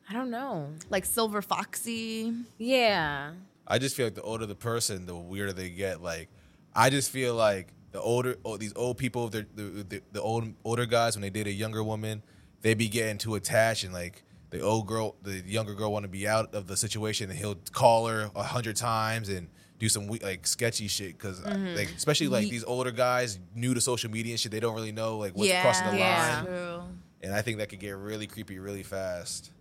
I 0.08 0.12
don't 0.12 0.30
know. 0.30 0.68
Like 0.90 1.04
silver 1.04 1.40
foxy. 1.40 2.34
Yeah. 2.58 3.30
I 3.66 3.78
just 3.78 3.96
feel 3.96 4.06
like 4.06 4.16
the 4.16 4.22
older 4.22 4.44
the 4.44 4.56
person, 4.56 5.06
the 5.06 5.14
weirder 5.14 5.52
they 5.52 5.70
get. 5.70 6.02
Like, 6.02 6.28
I 6.74 6.90
just 6.90 7.10
feel 7.10 7.34
like 7.34 7.68
the 7.92 8.00
older 8.00 8.36
oh, 8.44 8.56
these 8.56 8.72
old 8.74 8.98
people, 8.98 9.28
the 9.28 9.46
the, 9.54 9.62
the 9.88 10.02
the 10.12 10.20
old 10.20 10.52
older 10.64 10.84
guys 10.84 11.14
when 11.16 11.22
they 11.22 11.30
date 11.30 11.46
a 11.46 11.52
younger 11.52 11.82
woman, 11.82 12.22
they 12.60 12.74
be 12.74 12.88
getting 12.88 13.16
too 13.16 13.36
attached 13.36 13.84
and 13.84 13.94
like 13.94 14.22
the 14.50 14.60
old 14.60 14.86
girl, 14.86 15.14
the 15.22 15.40
younger 15.46 15.74
girl 15.74 15.92
want 15.92 16.02
to 16.04 16.08
be 16.08 16.28
out 16.28 16.54
of 16.54 16.66
the 16.66 16.76
situation, 16.76 17.30
and 17.30 17.38
he'll 17.38 17.56
call 17.72 18.06
her 18.08 18.30
a 18.34 18.42
hundred 18.42 18.76
times 18.76 19.28
and 19.28 19.48
do 19.84 19.88
some 19.90 20.06
like 20.22 20.46
sketchy 20.46 20.88
shit 20.88 21.18
because 21.18 21.44
uh, 21.44 21.50
mm-hmm. 21.50 21.76
like 21.76 21.90
especially 21.94 22.28
like 22.28 22.48
these 22.48 22.64
older 22.64 22.90
guys 22.90 23.38
new 23.54 23.74
to 23.74 23.80
social 23.80 24.10
media 24.10 24.32
and 24.32 24.40
shit, 24.40 24.50
they 24.50 24.60
don't 24.60 24.74
really 24.74 24.92
know 24.92 25.18
like 25.18 25.36
what's 25.36 25.50
yeah, 25.50 25.60
crossing 25.60 25.90
the 25.90 25.98
Yeah. 25.98 26.36
line, 26.36 26.46
True. 26.46 26.82
and 27.22 27.34
I 27.34 27.42
think 27.42 27.58
that 27.58 27.68
could 27.68 27.80
get 27.80 27.92
really 27.96 28.26
creepy 28.26 28.58
really 28.58 28.82
fast. 28.82 29.52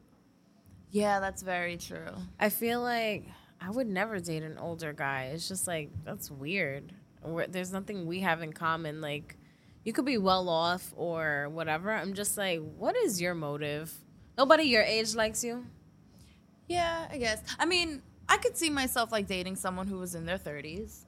Yeah, 0.91 1.19
that's 1.19 1.41
very 1.41 1.75
true. 1.75 2.13
I 2.39 2.49
feel 2.49 2.81
like 2.81 3.25
I 3.59 3.69
would 3.69 3.87
never 3.87 4.19
date 4.19 4.43
an 4.43 4.57
older 4.57 4.93
guy. 4.93 5.31
It's 5.33 5.49
just 5.49 5.67
like 5.67 5.89
that's 6.05 6.31
weird. 6.31 6.93
We're, 7.21 7.47
there's 7.47 7.73
nothing 7.73 8.05
we 8.05 8.21
have 8.21 8.41
in 8.41 8.53
common. 8.53 9.01
Like 9.01 9.35
you 9.83 9.91
could 9.91 10.05
be 10.05 10.17
well 10.17 10.47
off 10.47 10.93
or 10.95 11.49
whatever. 11.51 11.91
I'm 11.91 12.13
just 12.13 12.37
like, 12.37 12.61
what 12.77 12.95
is 12.95 13.21
your 13.21 13.35
motive? 13.35 13.93
Nobody 14.37 14.63
your 14.63 14.83
age 14.83 15.15
likes 15.15 15.43
you. 15.43 15.65
Yeah, 16.69 17.07
I 17.11 17.17
guess. 17.17 17.41
I 17.59 17.65
mean, 17.65 18.01
I 18.29 18.37
could 18.37 18.57
see 18.57 18.69
myself 18.69 19.11
like 19.11 19.27
dating 19.27 19.55
someone 19.57 19.87
who 19.87 19.97
was 19.97 20.15
in 20.15 20.25
their 20.25 20.37
30s. 20.37 21.05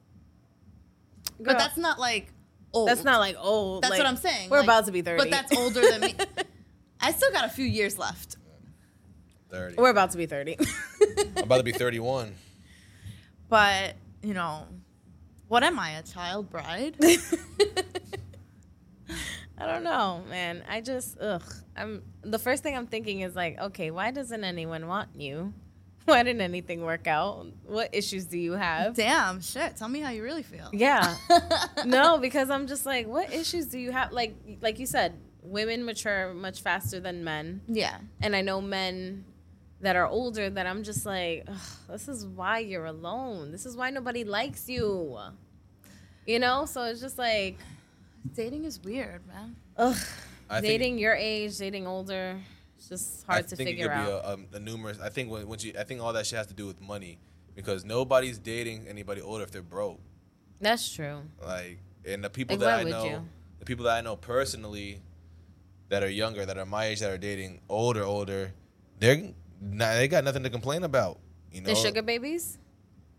Girl, 1.38 1.46
But 1.46 1.58
that's 1.58 1.76
not 1.76 1.98
like 1.98 2.32
old. 2.72 2.88
that's 2.88 3.04
not 3.04 3.18
like 3.18 3.36
old. 3.38 3.82
That's 3.82 3.90
like, 3.90 3.98
what 3.98 4.06
I'm 4.06 4.16
saying. 4.16 4.50
We're 4.50 4.58
like- 4.58 4.66
about 4.66 4.86
to 4.86 4.92
be 4.92 5.02
thirty. 5.02 5.22
But 5.22 5.30
that's 5.30 5.54
older 5.56 5.80
than 5.82 6.00
me. 6.00 6.14
I 7.00 7.12
still 7.12 7.30
got 7.32 7.44
a 7.44 7.48
few 7.48 7.66
years 7.66 7.98
left. 7.98 8.36
Thirty. 9.50 9.76
We're 9.76 9.90
about 9.90 10.12
to 10.12 10.16
be 10.18 10.26
thirty. 10.26 10.56
I'm 11.36 11.44
about 11.44 11.58
to 11.58 11.62
be 11.62 11.72
thirty-one. 11.72 12.34
But, 13.48 13.94
you 14.22 14.34
know, 14.34 14.66
what 15.46 15.62
am 15.62 15.78
I, 15.78 15.90
a 15.98 16.02
child 16.02 16.50
bride? 16.50 16.96
I 19.56 19.66
don't 19.66 19.84
know, 19.84 20.22
man. 20.28 20.64
I 20.68 20.80
just 20.80 21.16
ugh. 21.20 21.44
I'm 21.76 22.02
the 22.22 22.40
first 22.40 22.64
thing 22.64 22.76
I'm 22.76 22.88
thinking 22.88 23.20
is 23.20 23.36
like, 23.36 23.56
okay, 23.58 23.90
why 23.92 24.10
doesn't 24.10 24.42
anyone 24.42 24.88
want 24.88 25.10
you? 25.14 25.54
Why 26.14 26.22
didn't 26.22 26.40
anything 26.42 26.82
work 26.82 27.06
out? 27.06 27.46
What 27.66 27.90
issues 27.92 28.24
do 28.26 28.38
you 28.38 28.52
have? 28.52 28.94
Damn, 28.94 29.40
shit. 29.40 29.76
Tell 29.76 29.88
me 29.88 30.00
how 30.00 30.10
you 30.10 30.22
really 30.22 30.42
feel. 30.42 30.70
Yeah. 30.72 31.16
no, 31.84 32.18
because 32.18 32.48
I'm 32.48 32.66
just 32.66 32.86
like, 32.86 33.06
what 33.06 33.32
issues 33.32 33.66
do 33.66 33.78
you 33.78 33.90
have? 33.92 34.12
Like, 34.12 34.34
like 34.60 34.78
you 34.78 34.86
said, 34.86 35.14
women 35.42 35.84
mature 35.84 36.32
much 36.34 36.60
faster 36.62 36.98
than 37.00 37.22
men, 37.24 37.60
Yeah. 37.68 37.98
and 38.20 38.34
I 38.34 38.40
know 38.42 38.60
men 38.60 39.24
that 39.80 39.94
are 39.94 40.06
older 40.06 40.48
that 40.48 40.66
I'm 40.66 40.82
just 40.82 41.04
like, 41.06 41.46
this 41.88 42.08
is 42.08 42.24
why 42.26 42.60
you're 42.60 42.86
alone. 42.86 43.52
This 43.52 43.66
is 43.66 43.76
why 43.76 43.90
nobody 43.90 44.24
likes 44.24 44.68
you. 44.68 45.18
You 46.26 46.38
know, 46.38 46.66
so 46.66 46.84
it's 46.84 47.00
just 47.00 47.18
like, 47.18 47.58
Dating 48.34 48.64
is 48.64 48.82
weird, 48.82 49.24
man. 49.28 49.54
ugh, 49.76 49.94
I 50.50 50.60
think- 50.60 50.70
dating 50.70 50.98
your 50.98 51.14
age, 51.14 51.58
dating 51.58 51.86
older, 51.86 52.40
it's 52.76 52.88
just 52.88 53.26
hard 53.26 53.38
I 53.38 53.42
to 53.48 53.56
think 53.56 53.68
figure 53.70 53.86
it 53.86 53.88
could 53.88 53.94
out. 53.96 54.22
be 54.22 54.28
a, 54.28 54.32
um, 54.34 54.46
a 54.54 54.58
numerous. 54.60 55.00
I 55.00 55.08
think 55.08 55.30
when, 55.30 55.46
once 55.48 55.64
you, 55.64 55.72
I 55.78 55.84
think 55.84 56.00
all 56.00 56.12
that 56.12 56.26
shit 56.26 56.36
has 56.38 56.46
to 56.48 56.54
do 56.54 56.66
with 56.66 56.80
money 56.80 57.18
because 57.54 57.84
nobody's 57.84 58.38
dating 58.38 58.86
anybody 58.88 59.20
older 59.20 59.42
if 59.44 59.50
they're 59.50 59.62
broke. 59.62 60.00
That's 60.60 60.92
true. 60.92 61.22
Like, 61.44 61.78
and 62.04 62.22
the 62.24 62.30
people 62.30 62.56
Like, 62.56 62.60
that 62.66 62.78
I 62.80 62.82
know, 62.84 63.04
you? 63.04 63.20
the 63.58 63.64
people 63.64 63.84
that 63.86 63.96
I 63.96 64.00
know 64.00 64.16
personally, 64.16 65.00
that 65.88 66.02
are 66.02 66.08
younger, 66.10 66.44
that 66.46 66.58
are 66.58 66.66
my 66.66 66.86
age, 66.86 67.00
that 67.00 67.10
are 67.10 67.18
dating 67.18 67.60
older, 67.68 68.02
older, 68.04 68.52
they're 68.98 69.32
not, 69.60 69.94
they 69.94 70.08
got 70.08 70.24
nothing 70.24 70.42
to 70.42 70.50
complain 70.50 70.84
about. 70.84 71.18
You 71.52 71.60
know, 71.62 71.68
The 71.70 71.74
sugar 71.74 72.02
babies. 72.02 72.58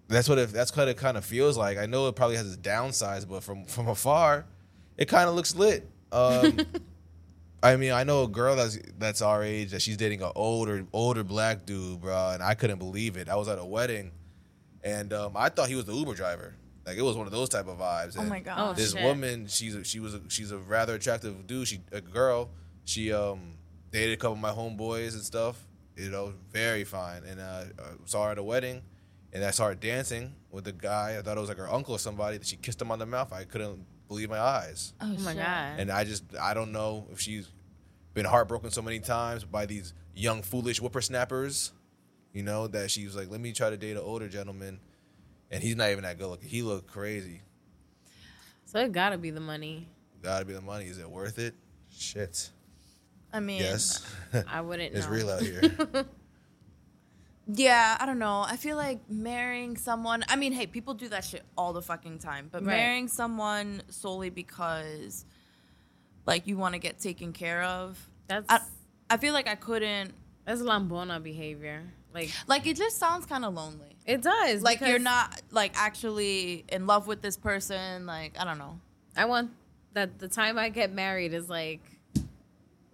that's 0.08 0.30
what 0.30 0.38
it, 0.38 0.50
that's 0.52 0.76
what 0.76 0.88
it 0.88 0.98
kind 0.98 1.18
of 1.18 1.26
feels 1.26 1.58
like. 1.58 1.78
I 1.78 1.86
know 1.86 2.08
it 2.08 2.16
probably 2.16 2.36
has 2.38 2.48
its 2.48 2.58
downsides, 2.58 3.28
but 3.28 3.44
from 3.44 3.66
from 3.66 3.88
afar, 3.88 4.46
it 4.98 5.06
kind 5.08 5.28
of 5.30 5.36
looks 5.36 5.56
lit. 5.56 5.88
Um, 6.12 6.58
I 7.64 7.76
mean, 7.76 7.92
I 7.92 8.04
know 8.04 8.24
a 8.24 8.28
girl 8.28 8.56
that's 8.56 8.78
that's 8.98 9.22
our 9.22 9.44
age 9.44 9.72
that 9.72 9.82
she's 9.82 9.98
dating 9.98 10.22
an 10.22 10.32
older 10.36 10.86
older 10.94 11.24
black 11.24 11.66
dude, 11.66 12.02
bro, 12.02 12.32
and 12.34 12.44
I 12.44 12.54
couldn't 12.54 12.78
believe 12.80 13.18
it. 13.18 13.30
I 13.30 13.36
was 13.36 13.48
at 13.48 13.58
a 13.58 13.66
wedding, 13.66 14.12
and 14.84 15.12
um, 15.14 15.34
I 15.36 15.50
thought 15.50 15.68
he 15.68 15.76
was 15.76 15.86
the 15.86 15.94
Uber 15.94 16.14
driver. 16.14 16.56
Like 16.86 16.98
it 16.98 17.02
was 17.02 17.18
one 17.18 17.26
of 17.26 17.34
those 17.34 17.50
type 17.50 17.68
of 17.68 17.80
vibes. 17.80 18.16
Oh 18.18 18.24
my 18.24 18.40
god. 18.40 18.56
Oh, 18.60 18.74
This 18.74 18.94
shit. 18.94 19.04
woman, 19.04 19.48
she's 19.48 19.76
a, 19.76 19.84
she 19.84 20.00
was 20.00 20.14
a, 20.14 20.22
she's 20.30 20.52
a 20.52 20.58
rather 20.58 20.96
attractive 20.96 21.46
dude. 21.48 21.68
She 21.68 21.82
a 21.92 22.00
girl. 22.00 22.50
She 22.86 23.12
um 23.12 23.56
dated 23.92 24.14
a 24.14 24.18
couple 24.18 24.34
of 24.36 24.40
my 24.40 24.52
homeboys 24.52 25.14
and 25.14 25.24
stuff. 25.24 25.58
You 25.98 26.10
know, 26.12 26.34
very 26.52 26.84
fine. 26.84 27.24
And 27.24 27.40
uh, 27.40 27.64
uh, 27.80 27.84
saw 28.06 28.26
her 28.26 28.32
at 28.34 28.38
a 28.38 28.44
wedding, 28.44 28.84
and 29.34 29.44
I 29.44 29.50
saw 29.52 29.68
her 29.68 29.76
dancing 29.76 30.36
with 30.52 30.64
the 30.64 30.72
guy. 30.74 31.18
I 31.18 31.24
thought 31.24 31.38
it 31.38 31.42
was 31.42 31.50
like 31.50 31.58
her 31.58 31.70
uncle 31.70 31.96
or 31.96 32.00
somebody. 32.00 32.38
That 32.38 32.46
She 32.46 32.56
kissed 32.56 32.80
him 32.82 32.92
on 32.92 33.00
the 33.00 33.06
mouth. 33.08 33.34
I 33.34 33.46
couldn't 33.46 33.84
believe 34.08 34.30
my 34.30 34.40
eyes. 34.40 34.94
oh, 35.02 35.06
Oh 35.18 35.22
my 35.24 35.34
shit. 35.34 35.44
god. 35.44 35.80
And 35.80 35.92
I 35.92 36.04
just 36.04 36.24
I 36.40 36.54
don't 36.54 36.72
know 36.72 37.08
if 37.12 37.20
she's 37.20 37.50
been 38.14 38.26
heartbroken 38.26 38.72
so 38.72 38.82
many 38.82 39.00
times 39.00 39.44
by 39.44 39.66
these 39.66 39.94
young 40.16 40.42
foolish 40.42 40.80
whippersnappers, 40.80 41.72
you 42.34 42.44
know, 42.44 42.68
that 42.68 42.90
she 42.92 43.06
was 43.06 43.16
like, 43.16 43.30
let 43.30 43.40
me 43.40 43.52
try 43.54 43.70
to 43.70 43.78
date 43.78 43.92
an 43.92 43.98
older 44.04 44.28
gentleman, 44.28 44.80
and 45.52 45.62
he's 45.64 45.76
not 45.76 45.90
even 45.92 46.04
that 46.04 46.18
good 46.18 46.28
looking. 46.28 46.50
He 46.50 46.62
looked 46.64 46.88
crazy. 46.88 47.42
so 48.66 48.80
it 48.80 48.92
gotta 48.92 49.18
be 49.18 49.30
the 49.30 49.40
money. 49.40 49.88
Gotta 50.24 50.46
be 50.46 50.54
the 50.54 50.62
money. 50.62 50.86
Is 50.86 50.98
it 50.98 51.10
worth 51.10 51.38
it? 51.40 51.54
Shit. 51.92 52.50
I 53.32 53.40
mean, 53.40 53.60
Yes. 53.62 54.04
I 54.48 54.62
wouldn't 54.62 54.94
it's 54.96 55.06
know. 55.06 55.12
real 55.12 55.30
out 55.30 55.42
here. 55.42 55.62
Yeah, 57.48 57.96
I 58.00 58.06
don't 58.06 58.20
know. 58.20 58.44
I 58.48 58.58
feel 58.58 58.76
like 58.76 59.10
marrying 59.10 59.78
someone. 59.78 60.24
I 60.28 60.36
mean, 60.36 60.52
hey, 60.52 60.68
people 60.68 60.94
do 60.94 61.08
that 61.10 61.24
shit 61.24 61.44
all 61.58 61.72
the 61.74 61.82
fucking 61.82 62.20
time. 62.20 62.50
But 62.52 62.66
Right. 62.66 62.76
marrying 62.78 63.08
someone 63.08 63.84
solely 63.90 64.30
because, 64.30 65.24
like, 66.26 66.46
you 66.48 66.58
want 66.58 66.74
to 66.74 66.80
get 66.80 67.00
taken 67.00 67.32
care 67.34 67.64
of. 67.64 67.98
That's 68.28 68.46
I, 68.50 68.60
I 69.10 69.18
feel 69.18 69.34
like 69.34 69.48
I 69.48 69.56
couldn't. 69.56 70.14
that's 70.46 70.62
lambona 70.62 71.24
behavior. 71.24 71.84
Like 72.14 72.32
Like, 72.48 72.68
it 72.68 72.76
just 72.76 72.98
sounds 72.98 73.26
kind 73.26 73.46
of 73.46 73.54
lonely. 73.54 73.96
it 74.06 74.22
does. 74.22 74.62
Like 74.62 74.82
you're 74.82 75.00
not 75.00 75.42
like 75.52 75.72
actually 75.76 76.66
in 76.70 76.86
love 76.88 77.08
with 77.08 77.22
this 77.22 77.38
person. 77.38 78.06
Like 78.06 78.38
I 78.40 78.44
don't 78.44 78.58
know. 78.58 78.80
I 79.16 79.26
want 79.26 79.52
that 79.94 80.20
the 80.20 80.28
time 80.28 80.58
I 80.58 80.70
get 80.70 80.92
married 80.94 81.34
is 81.34 81.50
like 81.50 81.82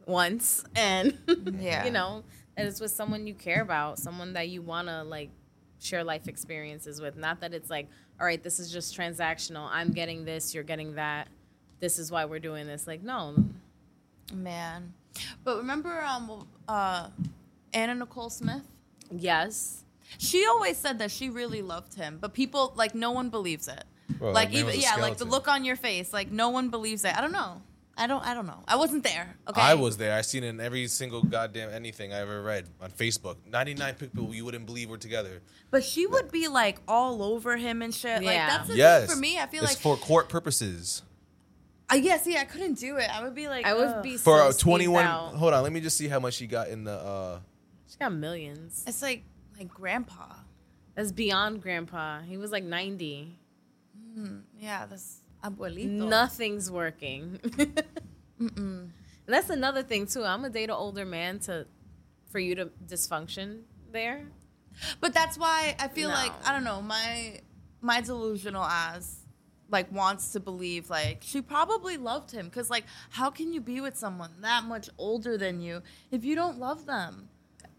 once, 0.06 0.64
and 0.76 1.18
Yeah. 1.60 1.86
you 1.86 1.92
know, 1.92 2.24
and 2.58 2.68
it's 2.68 2.80
with 2.80 2.92
someone 2.92 3.26
you 3.28 3.34
care 3.34 3.62
about, 3.62 4.00
someone 4.00 4.34
that 4.34 4.50
you 4.50 4.62
wanna 4.62 5.04
like 5.04 5.30
share 5.80 6.04
life 6.04 6.28
experiences 6.28 7.02
with. 7.02 7.18
Not 7.18 7.42
that 7.42 7.54
it's 7.54 7.70
like, 7.70 7.88
all 8.20 8.26
right, 8.26 8.42
this 8.42 8.60
is 8.60 8.72
just 8.72 8.98
transactional. 8.98 9.68
I'm 9.72 9.92
getting 9.92 10.24
this, 10.26 10.54
you're 10.54 10.64
getting 10.64 10.96
that. 10.96 11.28
This 11.80 12.00
is 12.00 12.12
why 12.12 12.26
we're 12.26 12.40
doing 12.40 12.66
this. 12.68 12.88
Like, 12.88 13.04
no, 13.04 13.36
Man, 14.34 14.94
but 15.44 15.58
remember 15.58 16.02
um 16.02 16.48
uh 16.68 17.10
Anna 17.74 17.96
Nicole 17.96 18.30
Smith. 18.30 18.64
yes, 19.12 19.84
She 20.18 20.46
always 20.46 20.78
said 20.78 21.00
that 21.00 21.12
she 21.12 21.30
really 21.30 21.62
loved 21.62 21.96
him, 21.96 22.18
but 22.22 22.34
people 22.34 22.74
like 22.76 22.96
no 22.96 23.12
one 23.12 23.30
believes 23.30 23.68
it. 23.68 23.84
Bro, 24.18 24.32
like 24.32 24.52
even 24.52 24.68
was 24.68 24.76
a 24.76 24.80
yeah, 24.80 24.96
like 24.96 25.18
the 25.18 25.26
look 25.26 25.48
on 25.48 25.66
your 25.66 25.76
face, 25.76 26.14
like 26.14 26.32
no 26.32 26.50
one 26.50 26.70
believes 26.70 27.04
it. 27.06 27.16
I 27.18 27.22
don't 27.22 27.32
know. 27.32 27.62
I 27.96 28.08
don't. 28.08 28.26
I 28.26 28.34
don't 28.34 28.48
know. 28.48 28.64
I 28.68 28.76
wasn't 28.76 29.04
there. 29.04 29.36
Okay. 29.48 29.62
I 29.62 29.76
was 29.76 29.98
there. 29.98 30.16
I 30.18 30.22
seen 30.22 30.44
it 30.44 30.48
in 30.48 30.60
every 30.60 30.88
single 30.88 31.22
goddamn 31.22 31.70
anything 31.70 32.12
I 32.12 32.20
ever 32.22 32.42
read 32.42 32.66
on 32.82 32.90
Facebook. 32.90 33.36
Ninety 33.48 33.76
nine 33.76 33.94
people 33.94 34.34
you 34.34 34.46
wouldn't 34.46 34.66
believe 34.66 34.90
were 34.90 34.98
together. 34.98 35.42
but 35.70 35.84
she 35.84 36.08
would 36.08 36.32
be 36.32 36.48
like 36.48 36.80
all 36.88 37.22
over 37.22 37.56
him 37.56 37.82
and 37.84 37.94
shit. 37.94 38.24
Like 38.24 38.34
Yeah. 38.36 38.48
that's 38.48 38.68
the 38.70 38.76
yes. 38.76 39.06
thing 39.08 39.16
for 39.16 39.20
me. 39.22 39.38
I 39.38 39.46
feel 39.46 39.64
it's 39.64 39.74
like 39.74 39.78
for 39.80 39.96
court 39.98 40.28
purposes. 40.28 41.04
I 41.90 41.96
yeah, 41.98 42.18
see, 42.18 42.36
I 42.36 42.46
couldn't 42.46 42.80
do 42.80 42.98
it. 42.98 43.08
I 43.16 43.24
would 43.24 43.36
be 43.36 43.48
like 43.48 43.66
I 43.68 43.76
would 43.76 43.88
ugh. 43.88 44.04
be 44.04 44.18
For 44.18 44.52
so 44.52 44.58
twenty 44.58 44.88
one. 44.88 45.06
Hold 45.06 45.54
on. 45.54 45.62
Let 45.62 45.72
me 45.72 45.80
just 45.82 45.96
see 45.96 46.08
how 46.08 46.20
much 46.20 46.34
she 46.36 46.48
got 46.48 46.70
in 46.70 46.86
the. 46.86 46.94
uh 46.94 47.40
She 47.88 47.98
got 48.00 48.12
millions. 48.14 48.84
It's 48.88 49.04
like 49.04 49.24
like 49.60 49.70
grandpa. 49.70 50.34
That's 50.96 51.12
beyond 51.12 51.62
grandpa. 51.62 52.22
He 52.22 52.38
was 52.38 52.52
like 52.52 52.64
90. 52.64 53.38
Yeah, 54.60 54.86
that's 54.86 55.22
abuelito. 55.44 56.08
Nothing's 56.08 56.72
working. 56.72 57.40
And 58.40 58.92
That's 59.26 59.50
another 59.50 59.84
thing 59.84 60.06
too. 60.08 60.24
I'm 60.24 60.42
gonna 60.42 60.50
date 60.54 60.66
an 60.70 60.72
older 60.76 61.06
man 61.06 61.40
to 61.42 61.66
for 62.30 62.40
you 62.40 62.56
to 62.56 62.66
dysfunction 62.86 63.62
there. 63.92 64.26
But 65.00 65.14
that's 65.14 65.38
why 65.38 65.76
I 65.80 65.88
feel 65.88 66.10
No. 66.10 66.16
like 66.16 66.32
I 66.46 66.52
don't 66.52 66.64
know 66.64 66.82
my 66.82 67.40
my 67.82 68.02
delusional 68.02 68.64
ass 68.64 69.20
like 69.70 69.92
wants 69.92 70.32
to 70.34 70.40
believe 70.40 70.90
like 70.90 71.20
she 71.22 71.42
probably 71.42 71.96
loved 71.98 72.32
him 72.32 72.46
because 72.48 72.70
like 72.70 72.86
how 73.12 73.30
can 73.30 73.54
you 73.54 73.62
be 73.62 73.82
with 73.82 73.96
someone 73.96 74.32
that 74.42 74.64
much 74.66 74.90
older 74.98 75.38
than 75.38 75.62
you 75.62 75.82
if 76.12 76.26
you 76.26 76.36
don't 76.36 76.60
love 76.60 76.86
them? 76.86 77.30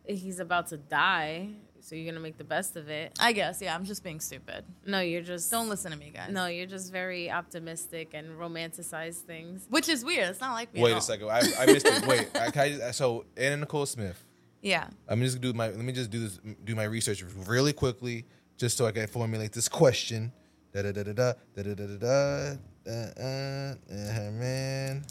He's 0.07 0.39
about 0.39 0.67
to 0.69 0.77
die, 0.77 1.51
so 1.85 1.95
you're 1.95 2.11
gonna 2.11 2.23
make 2.23 2.39
the 2.39 2.45
best 2.45 2.77
of 2.77 2.89
it. 2.89 3.13
I 3.21 3.33
guess 3.33 3.61
yeah. 3.61 3.75
I'm 3.75 3.85
just 3.85 4.03
being 4.03 4.19
stupid. 4.21 4.65
No, 4.87 5.01
you're 5.01 5.21
just 5.23 5.51
Don't 5.51 5.69
listen 5.69 5.93
to 5.93 5.99
me, 5.99 6.11
guys. 6.15 6.31
No, 6.31 6.47
you're 6.47 6.67
just 6.67 6.91
very 6.91 7.31
optimistic 7.31 8.13
and 8.15 8.39
romanticize 8.39 9.17
things. 9.17 9.67
which 9.69 9.89
is 9.89 10.05
weird. 10.05 10.31
It's 10.31 10.41
not 10.41 10.55
like 10.55 10.73
me. 10.73 10.81
at 10.81 10.85
Wait 10.85 10.93
all. 10.93 10.99
a 10.99 11.03
second. 11.03 11.29
I, 11.29 11.43
I 11.59 11.67
missed 11.67 11.87
it. 11.87 12.07
Wait. 12.07 12.31
I, 12.35 12.51
can 12.51 12.63
I 12.63 12.69
just, 12.71 12.99
so 12.99 13.27
Anna 13.37 13.59
Nicole 13.59 13.85
Smith. 13.87 14.25
Yeah. 14.63 14.89
I'm 15.09 15.21
just 15.21 15.37
gonna 15.41 15.53
do 15.53 15.57
my. 15.57 15.67
Let 15.69 15.77
me 15.79 15.93
just 15.93 16.11
do 16.11 16.21
this. 16.21 16.41
Do 16.65 16.75
my 16.75 16.85
research 16.85 17.23
really 17.47 17.75
quickly, 17.75 18.25
just 18.57 18.79
so 18.79 18.87
I 18.87 18.93
can 18.93 19.07
formulate 19.07 19.53
this 19.53 19.69
question. 19.69 20.33
Da 20.73 20.83
da 20.83 20.93
da 20.93 21.03
da 21.03 21.13
da 21.13 21.33
da 21.55 21.63
da 21.63 21.75
da 21.75 21.97
da. 21.99 22.07
uh, 22.07 22.91
uh, 22.91 23.75
and 23.91 24.17
her 24.17 24.31
man 24.33 25.05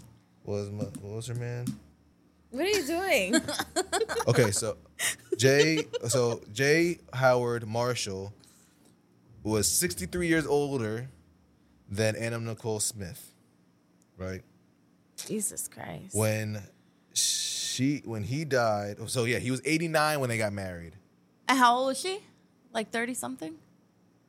was 0.44 0.70
mu- 0.72 0.92
what 1.02 1.16
was 1.18 1.28
her 1.28 1.36
man? 1.36 1.66
What 2.54 2.66
are 2.66 2.70
you 2.70 2.86
doing? 2.86 3.42
Okay, 4.28 4.52
so 4.52 4.78
Jay, 5.38 5.80
so 6.08 6.40
J. 6.54 7.00
Howard 7.12 7.68
Marshall 7.68 8.32
was 9.44 9.68
63 9.68 10.28
years 10.28 10.46
older 10.48 11.10
than 11.90 12.16
Anna 12.16 12.40
Nicole 12.40 12.80
Smith, 12.80 13.34
right? 14.18 14.42
Jesus 15.18 15.68
Christ. 15.68 16.16
When 16.16 16.62
she 17.14 18.02
when 18.06 18.24
he 18.24 18.46
died, 18.46 18.98
oh, 19.02 19.08
so 19.08 19.26
yeah, 19.26 19.40
he 19.40 19.52
was 19.52 19.62
89 19.66 20.22
when 20.22 20.30
they 20.30 20.38
got 20.38 20.54
married. 20.54 20.94
And 21.50 21.58
how 21.58 21.76
old 21.80 21.88
was 21.88 22.00
she? 22.00 22.20
Like 22.72 22.92
30 22.92 23.14
something? 23.16 23.56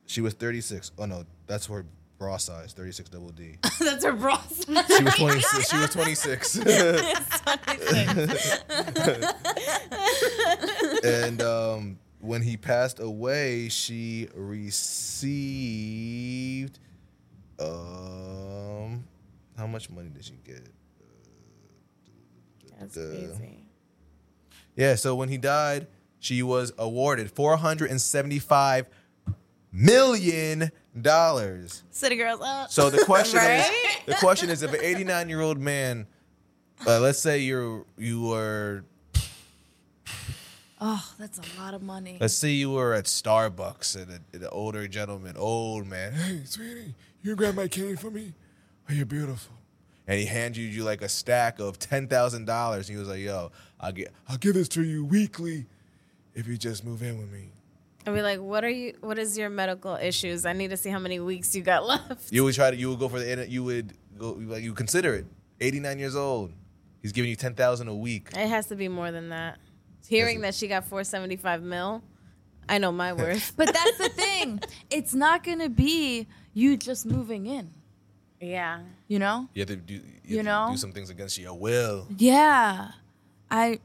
She 0.07 0.19
was 0.19 0.33
36. 0.33 0.91
Oh 0.97 1.05
no, 1.05 1.25
that's 1.47 1.67
her 1.67 1.85
bra 2.17 2.37
size, 2.37 2.71
36 2.73 3.09
double 3.09 3.29
D. 3.31 3.57
That's 3.79 4.03
her 4.05 4.13
bra 4.13 4.37
size. 4.41 4.85
She 4.87 5.03
was 5.03 5.15
26. 5.15 5.69
she 5.69 5.77
was 5.77 5.89
26. 5.89 6.55
and 11.03 11.41
um, 11.41 11.99
when 12.19 12.41
he 12.41 12.55
passed 12.57 12.99
away, 12.99 13.69
she 13.69 14.27
received 14.35 14.99
um, 17.59 19.05
how 19.57 19.67
much 19.67 19.89
money 19.89 20.09
did 20.09 20.25
she 20.25 20.33
get? 20.45 20.67
That's 22.79 22.95
the- 22.95 23.33
crazy. 23.37 23.59
Yeah, 24.75 24.95
so 24.95 25.15
when 25.15 25.29
he 25.29 25.37
died, 25.37 25.87
she 26.19 26.43
was 26.43 26.73
awarded 26.77 27.31
475 27.31 28.89
million 29.71 30.69
dollars. 31.01 31.83
City 31.91 32.15
girls 32.15 32.41
up. 32.41 32.71
So 32.71 32.89
the 32.89 33.03
question 33.05 33.39
Right? 33.43 33.59
is, 33.59 34.05
the 34.05 34.15
question 34.15 34.49
is, 34.49 34.61
if 34.63 34.73
an 34.73 34.79
89 34.81 35.29
year 35.29 35.41
old 35.41 35.59
man, 35.59 36.07
uh, 36.87 36.99
let's 36.99 37.19
say 37.19 37.39
you're 37.39 37.85
you 37.97 38.21
were, 38.23 38.83
oh, 40.81 41.13
that's 41.17 41.39
a 41.39 41.61
lot 41.61 41.73
of 41.73 41.81
money. 41.81 42.17
let's 42.19 42.33
say 42.33 42.49
you 42.49 42.71
were 42.71 42.93
at 42.93 43.05
Starbucks 43.05 43.95
and 43.95 44.11
a- 44.11 44.19
and 44.33 44.43
an 44.43 44.49
older 44.51 44.87
gentleman, 44.87 45.35
old 45.37 45.87
man, 45.87 46.13
hey 46.13 46.41
sweetie, 46.45 46.93
you 47.21 47.35
grab 47.35 47.55
my 47.55 47.67
cane 47.67 47.97
for 47.97 48.11
me? 48.11 48.33
Oh, 48.89 48.93
you're 48.93 49.05
beautiful. 49.05 49.55
And 50.07 50.19
he 50.19 50.25
handed 50.27 50.59
you 50.61 50.83
like 50.83 51.01
a 51.01 51.09
stack 51.09 51.59
of 51.59 51.79
ten 51.79 52.07
thousand 52.07 52.45
dollars. 52.45 52.87
And 52.89 52.95
he 52.95 52.99
was 52.99 53.09
like, 53.09 53.21
"Yo, 53.21 53.51
I'll 53.79 53.91
get, 53.91 54.13
I'll 54.29 54.37
give 54.37 54.53
this 54.53 54.67
to 54.69 54.83
you 54.83 55.03
weekly, 55.03 55.65
if 56.35 56.45
you 56.47 56.57
just 56.57 56.83
move 56.85 57.01
in 57.01 57.17
with 57.17 57.31
me." 57.31 57.49
I'd 58.07 58.13
be 58.13 58.21
like, 58.21 58.39
what 58.39 58.63
are 58.63 58.69
you? 58.69 58.93
What 59.01 59.17
is 59.17 59.37
your 59.37 59.49
medical 59.49 59.95
issues? 59.95 60.45
I 60.45 60.53
need 60.53 60.69
to 60.69 60.77
see 60.77 60.89
how 60.89 60.99
many 60.99 61.19
weeks 61.19 61.55
you 61.55 61.61
got 61.61 61.85
left. 61.87 62.31
You 62.31 62.43
would 62.43 62.53
try 62.53 62.71
to, 62.71 62.77
you 62.77 62.89
would 62.89 62.99
go 62.99 63.09
for 63.09 63.19
the, 63.19 63.47
you 63.49 63.63
would 63.63 63.93
go, 64.17 64.31
like 64.33 64.63
you 64.63 64.73
consider 64.73 65.13
it. 65.15 65.25
89 65.59 65.99
years 65.99 66.15
old. 66.15 66.51
He's 67.01 67.11
giving 67.11 67.29
you 67.29 67.35
10,000 67.35 67.87
a 67.87 67.95
week. 67.95 68.29
It 68.35 68.47
has 68.47 68.67
to 68.67 68.75
be 68.75 68.87
more 68.87 69.11
than 69.11 69.29
that. 69.29 69.57
Hearing 70.07 70.39
it- 70.39 70.41
that 70.43 70.55
she 70.55 70.67
got 70.67 70.83
475 70.85 71.63
mil, 71.63 72.03
I 72.69 72.77
know 72.77 72.91
my 72.91 73.13
worth. 73.21 73.53
But 73.55 73.73
that's 73.73 73.97
the 73.97 74.09
thing. 74.09 74.59
It's 74.89 75.13
not 75.13 75.43
going 75.43 75.59
to 75.59 75.69
be 75.69 76.27
you 76.53 76.77
just 76.77 77.05
moving 77.05 77.45
in, 77.47 77.71
yeah. 78.39 78.81
you 79.07 79.19
know? 79.19 79.49
You 79.53 79.61
have 79.61 79.69
to 79.69 79.75
do, 79.77 79.93
you, 79.95 80.01
You 80.23 80.37
have 80.37 80.45
to 80.45 80.51
know? 80.51 80.67
do 80.71 80.77
some 80.77 80.91
things 80.91 81.09
against 81.09 81.37
your 81.37 81.53
will. 81.53 82.07
Yeah. 82.17 82.91
I 83.51 83.79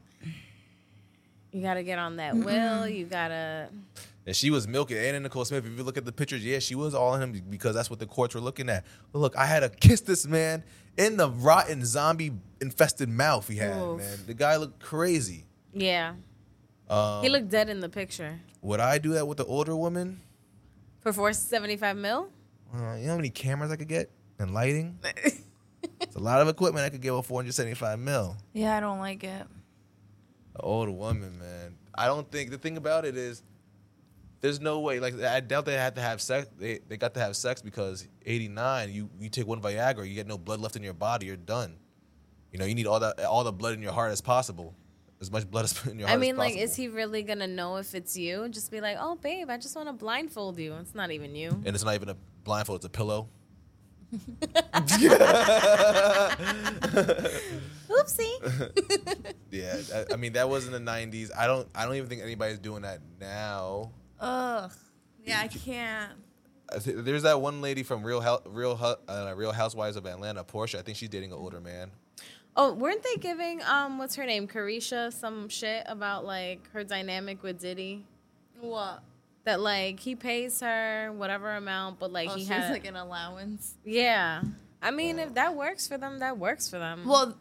You 1.51 1.61
got 1.61 1.75
to 1.75 1.83
get 1.83 1.99
on 1.99 2.15
that 2.17 2.35
will. 2.35 2.87
You 2.87 3.05
got 3.05 3.27
to. 3.29 3.69
And 4.25 4.35
she 4.35 4.51
was 4.51 4.67
milking. 4.67 4.97
Anna 4.97 5.19
Nicole 5.19 5.45
Smith, 5.45 5.65
if 5.65 5.75
you 5.77 5.83
look 5.83 5.97
at 5.97 6.05
the 6.05 6.11
pictures, 6.11 6.45
yeah, 6.45 6.59
she 6.59 6.75
was 6.75 6.93
all 6.93 7.15
in 7.15 7.21
him 7.21 7.41
because 7.49 7.73
that's 7.73 7.89
what 7.89 7.99
the 7.99 8.05
courts 8.05 8.35
were 8.35 8.41
looking 8.41 8.69
at. 8.69 8.85
But 9.11 9.19
look, 9.19 9.35
I 9.35 9.45
had 9.45 9.61
to 9.61 9.69
kiss 9.69 10.01
this 10.01 10.27
man 10.27 10.63
in 10.97 11.17
the 11.17 11.29
rotten 11.29 11.83
zombie 11.85 12.31
infested 12.61 13.09
mouth 13.09 13.47
he 13.47 13.55
had, 13.57 13.81
Oof. 13.81 13.97
man. 13.99 14.17
The 14.27 14.33
guy 14.35 14.57
looked 14.57 14.79
crazy. 14.79 15.45
Yeah. 15.73 16.13
Um, 16.87 17.23
He 17.23 17.29
looked 17.29 17.49
dead 17.49 17.69
in 17.69 17.79
the 17.79 17.89
picture. 17.89 18.39
would 18.61 18.79
I 18.79 18.99
do 18.99 19.13
that 19.13 19.27
with 19.27 19.37
the 19.37 19.45
older 19.45 19.75
woman? 19.75 20.19
For 20.99 21.11
475 21.11 21.97
mil? 21.97 22.29
Uh, 22.73 22.93
you 22.95 23.05
know 23.05 23.11
how 23.11 23.15
many 23.15 23.31
cameras 23.31 23.71
I 23.71 23.75
could 23.75 23.87
get 23.87 24.11
and 24.37 24.53
lighting? 24.53 24.99
it's 25.03 26.15
a 26.15 26.19
lot 26.19 26.41
of 26.41 26.47
equipment 26.47 26.85
I 26.85 26.89
could 26.89 27.01
get 27.01 27.13
with 27.15 27.25
475 27.25 27.97
mil. 27.97 28.37
yeah, 28.53 28.77
I 28.77 28.79
don't 28.81 28.99
like 28.99 29.23
it. 29.23 29.41
An 29.41 29.47
older 30.59 30.91
woman, 30.91 31.39
man. 31.39 31.75
I 31.95 32.05
don't 32.05 32.29
think 32.31 32.51
the 32.51 32.57
thing 32.59 32.77
about 32.77 33.03
it 33.05 33.17
is 33.17 33.41
there's 34.41 34.59
no 34.59 34.79
way. 34.79 34.99
Like 34.99 35.19
I 35.21 35.39
doubt 35.39 35.65
they 35.65 35.73
had 35.73 35.95
to 35.95 36.01
have 36.01 36.19
sex. 36.21 36.49
They, 36.57 36.79
they 36.87 36.97
got 36.97 37.13
to 37.13 37.19
have 37.19 37.35
sex 37.35 37.61
because 37.61 38.07
89. 38.25 38.91
You 38.91 39.09
you 39.19 39.29
take 39.29 39.47
one 39.47 39.61
Viagra, 39.61 40.07
you 40.07 40.15
get 40.15 40.27
no 40.27 40.37
blood 40.37 40.59
left 40.59 40.75
in 40.75 40.83
your 40.83 40.93
body, 40.93 41.27
you're 41.27 41.37
done. 41.37 41.77
You 42.51 42.59
know 42.59 42.65
you 42.65 42.75
need 42.75 42.87
all 42.87 42.99
that 42.99 43.19
all 43.23 43.43
the 43.43 43.53
blood 43.53 43.73
in 43.73 43.81
your 43.81 43.93
heart 43.93 44.11
as 44.11 44.19
possible, 44.19 44.75
as 45.21 45.31
much 45.31 45.49
blood 45.49 45.65
as 45.65 45.85
in 45.87 45.99
your 45.99 46.07
heart. 46.07 46.17
I 46.17 46.21
mean, 46.21 46.35
like, 46.37 46.57
is 46.57 46.75
he 46.75 46.87
really 46.87 47.23
going 47.23 47.39
to 47.39 47.47
know 47.47 47.77
if 47.77 47.95
it's 47.95 48.17
you? 48.17 48.49
Just 48.49 48.71
be 48.71 48.81
like, 48.81 48.97
oh, 48.99 49.15
babe, 49.15 49.49
I 49.49 49.57
just 49.57 49.75
want 49.75 49.87
to 49.87 49.93
blindfold 49.93 50.59
you. 50.59 50.73
It's 50.75 50.95
not 50.95 51.11
even 51.11 51.35
you. 51.35 51.49
And 51.49 51.67
it's 51.67 51.83
not 51.85 51.95
even 51.95 52.09
a 52.09 52.17
blindfold; 52.43 52.77
it's 52.79 52.85
a 52.85 52.89
pillow. 52.89 53.29
Oopsie. 57.89 58.37
Yeah, 59.51 59.75
I, 59.93 60.13
I 60.13 60.15
mean 60.15 60.31
that 60.33 60.47
was 60.47 60.65
in 60.65 60.71
the 60.71 60.79
90s. 60.79 61.29
I 61.37 61.45
don't 61.45 61.67
I 61.75 61.85
don't 61.85 61.95
even 61.95 62.07
think 62.07 62.21
anybody's 62.21 62.57
doing 62.57 62.83
that 62.83 63.01
now. 63.19 63.91
Ugh. 64.21 64.71
Yeah, 65.25 65.39
I 65.41 65.47
can't. 65.47 66.13
I 66.73 66.79
thi- 66.79 66.93
There's 66.93 67.23
that 67.23 67.41
one 67.41 67.61
lady 67.61 67.83
from 67.83 68.03
Real 68.03 68.21
Hou- 68.21 68.39
Real 68.45 68.75
Hu- 68.77 68.95
uh, 69.11 69.33
Real 69.35 69.51
Housewives 69.51 69.97
of 69.97 70.05
Atlanta, 70.05 70.43
Porsha. 70.43 70.79
I 70.79 70.81
think 70.83 70.97
she's 70.97 71.09
dating 71.09 71.31
an 71.33 71.37
older 71.37 71.59
man. 71.59 71.91
oh, 72.55 72.73
weren't 72.73 73.01
they 73.01 73.15
giving, 73.15 73.61
um, 73.63 73.97
what's 73.97 74.15
her 74.15 74.25
name? 74.25 74.45
Caresha 74.47 75.11
some 75.13 75.47
shit 75.47 75.83
about, 75.87 76.25
like, 76.25 76.69
her 76.71 76.83
dynamic 76.83 77.41
with 77.43 77.59
Diddy? 77.61 78.05
What? 78.59 79.01
That, 79.45 79.61
like, 79.61 80.01
he 80.01 80.15
pays 80.15 80.59
her 80.59 81.13
whatever 81.13 81.55
amount, 81.55 81.97
but, 81.99 82.11
like, 82.11 82.29
Oh, 82.29 82.35
he 82.35 82.43
has 82.45 82.69
like 82.69 82.85
an 82.85 82.95
allowance. 82.97 83.75
yeah. 83.85 84.41
I 84.81 84.91
mean, 84.91 85.17
if 85.19 85.33
that 85.35 85.55
works 85.55 85.87
for 85.87 85.97
them, 85.97 86.19
that 86.19 86.37
works 86.39 86.69
for 86.69 86.77
them. 86.79 87.05
Well, 87.07 87.37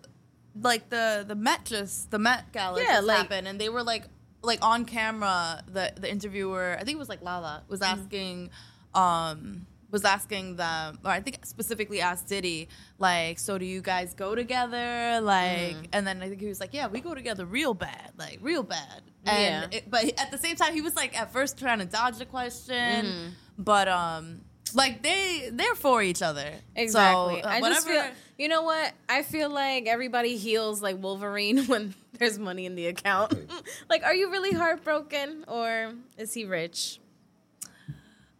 like 0.61 0.91
the 0.91 1.25
the 1.27 1.35
Met 1.35 1.65
just 1.65 2.11
the 2.11 2.19
Met 2.19 2.53
Gala 2.53 2.81
Yeah, 2.81 2.97
just 2.97 3.07
like- 3.07 3.17
happened, 3.19 3.49
and 3.49 3.61
they 3.61 3.69
were 3.69 3.83
like 3.83 4.05
like 4.43 4.65
on 4.65 4.85
camera. 4.85 5.63
The 5.67 5.93
the 5.97 6.11
interviewer, 6.11 6.77
I 6.79 6.85
think 6.85 6.97
it 6.97 6.99
was 6.99 7.09
like 7.09 7.23
Lala, 7.23 7.63
was 7.69 7.81
Mm-hmm. 7.81 8.01
asking, 8.01 8.51
um, 8.95 9.67
was 9.91 10.05
asking 10.05 10.57
them, 10.57 10.99
or 11.05 11.11
I 11.11 11.21
think 11.21 11.45
specifically 11.45 12.01
asked 12.01 12.29
Diddy, 12.29 12.69
like, 12.99 13.39
so 13.41 13.59
do 13.59 13.65
you 13.65 13.81
guys 13.81 14.15
go 14.15 14.35
together? 14.37 15.21
Like, 15.21 15.77
Mm. 15.77 15.87
and 15.93 16.07
then 16.07 16.23
I 16.23 16.29
think 16.29 16.41
he 16.41 16.47
was 16.47 16.61
like, 16.61 16.73
yeah, 16.73 16.87
we 16.87 17.01
go 17.01 17.13
together 17.15 17.45
real 17.45 17.75
bad, 17.75 18.13
like 18.17 18.39
real 18.41 18.63
bad. 18.63 19.03
Yeah. 19.27 19.67
It, 19.71 19.91
but 19.91 20.05
at 20.21 20.31
the 20.31 20.39
same 20.39 20.57
time, 20.57 20.75
he 20.75 20.81
was 20.81 20.95
like 20.95 21.19
at 21.21 21.33
first 21.33 21.59
trying 21.59 21.81
to 21.81 21.87
dodge 21.87 22.19
the 22.19 22.25
question, 22.27 23.05
Mm-hmm. 23.07 23.29
but 23.59 23.89
um. 23.89 24.43
Like 24.75 25.03
they, 25.03 25.51
they're 25.53 25.75
for 25.75 26.03
each 26.03 26.23
other. 26.23 26.51
Exactly. 26.77 27.41
So, 27.43 27.49
uh, 27.49 27.51
I 27.51 27.61
just 27.61 27.87
feel, 27.87 28.05
you 28.39 28.49
know 28.49 28.63
what? 28.63 28.93
I 29.09 29.23
feel 29.23 29.51
like 29.51 29.87
everybody 29.87 30.37
heals 30.37 30.83
like 30.83 31.03
Wolverine 31.03 31.65
when 31.67 31.95
there's 32.19 32.39
money 32.39 32.67
in 32.67 32.75
the 32.75 32.87
account. 32.87 33.35
like, 33.91 34.03
are 34.05 34.15
you 34.15 34.31
really 34.31 34.53
heartbroken 34.53 35.45
or 35.49 35.93
is 36.19 36.33
he 36.35 36.45
rich? 36.45 36.99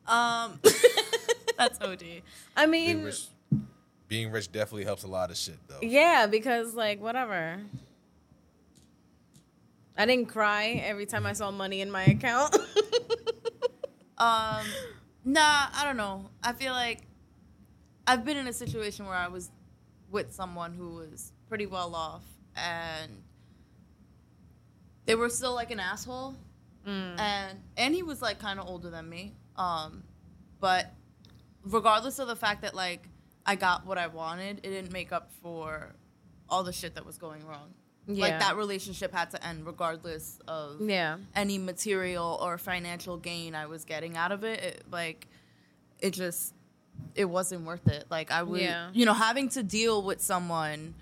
Um, 0.07 0.59
that's 1.59 1.81
OD. 1.81 2.03
I 2.57 2.67
Being 2.67 2.71
mean, 2.71 3.05
rich, 3.05 3.27
being 4.09 4.31
rich 4.33 4.51
definitely 4.51 4.85
helps 4.85 5.05
a 5.05 5.09
lot 5.09 5.31
of 5.31 5.37
shit 5.37 5.57
though. 5.69 5.79
yeah, 5.83 6.27
because 6.27 6.75
like 6.75 7.01
whatever. 7.01 7.61
I 9.97 10.07
didn't 10.07 10.27
cry 10.27 10.81
every 10.85 11.05
time 11.07 11.27
I 11.27 11.35
saw 11.35 11.51
money 11.51 11.81
in 11.83 11.91
my 11.91 12.05
account. 12.05 12.57
Um, 14.17 14.65
nah, 15.25 15.67
I 15.75 15.85
don't 15.85 15.97
know. 15.97 16.31
I 16.43 16.53
feel 16.53 16.73
like 16.73 17.03
I've 18.07 18.25
been 18.25 18.37
in 18.37 18.47
a 18.47 18.53
situation 18.53 19.07
where 19.07 19.15
I 19.15 19.29
was 19.29 19.51
with 20.11 20.33
someone 20.33 20.75
who 20.75 20.97
was 20.97 21.33
pretty 21.49 21.67
well 21.67 21.95
off, 21.95 22.23
and 22.57 23.23
they 25.07 25.15
were 25.15 25.29
still 25.29 25.55
like 25.55 25.71
an 25.71 25.81
asshole, 25.81 26.37
and 27.19 27.59
and 27.77 27.95
he 27.95 28.03
was 28.03 28.23
like 28.23 28.39
kind 28.39 28.59
of 28.59 28.67
older 28.67 28.91
than 28.91 29.09
me. 29.09 29.35
Um, 29.57 30.03
but 30.61 30.93
regardless 31.65 32.19
of 32.19 32.29
the 32.29 32.37
fact 32.37 32.63
that 32.63 32.75
like 32.75 33.05
I 33.47 33.57
got 33.57 33.87
what 33.87 33.99
I 33.99 34.07
wanted, 34.09 34.59
it 34.59 34.71
didn't 34.71 34.93
make 34.93 35.13
up 35.13 35.31
for 35.43 35.95
all 36.49 36.65
the 36.65 36.73
shit 36.73 36.95
that 36.97 37.07
was 37.07 37.19
going 37.19 37.47
wrong. 37.47 37.75
Yeah. 38.07 38.23
Like 38.23 38.41
that 38.41 38.57
relationship 38.57 39.13
had 39.13 39.31
to 39.31 39.47
end 39.47 39.67
regardless 39.67 40.39
of 40.49 40.81
yeah. 40.81 41.19
any 41.35 41.59
material 41.59 42.39
or 42.43 42.59
financial 42.59 43.17
gain 43.17 43.55
I 43.55 43.67
was 43.67 43.85
getting 43.85 44.17
out 44.17 44.33
of 44.33 44.43
it, 44.45 44.61
it 44.61 44.85
like 44.91 45.29
it 46.01 46.11
just 46.13 46.55
it 47.15 47.27
wasn't 47.27 47.65
worth 47.65 47.87
it. 47.89 48.07
Like 48.11 48.31
I 48.31 48.43
would 48.43 48.61
Yeah. 48.61 48.91
you 48.93 49.07
know, 49.07 49.15
having 49.15 49.49
to 49.51 49.63
deal 49.63 50.03
with 50.03 50.21
someone 50.21 50.95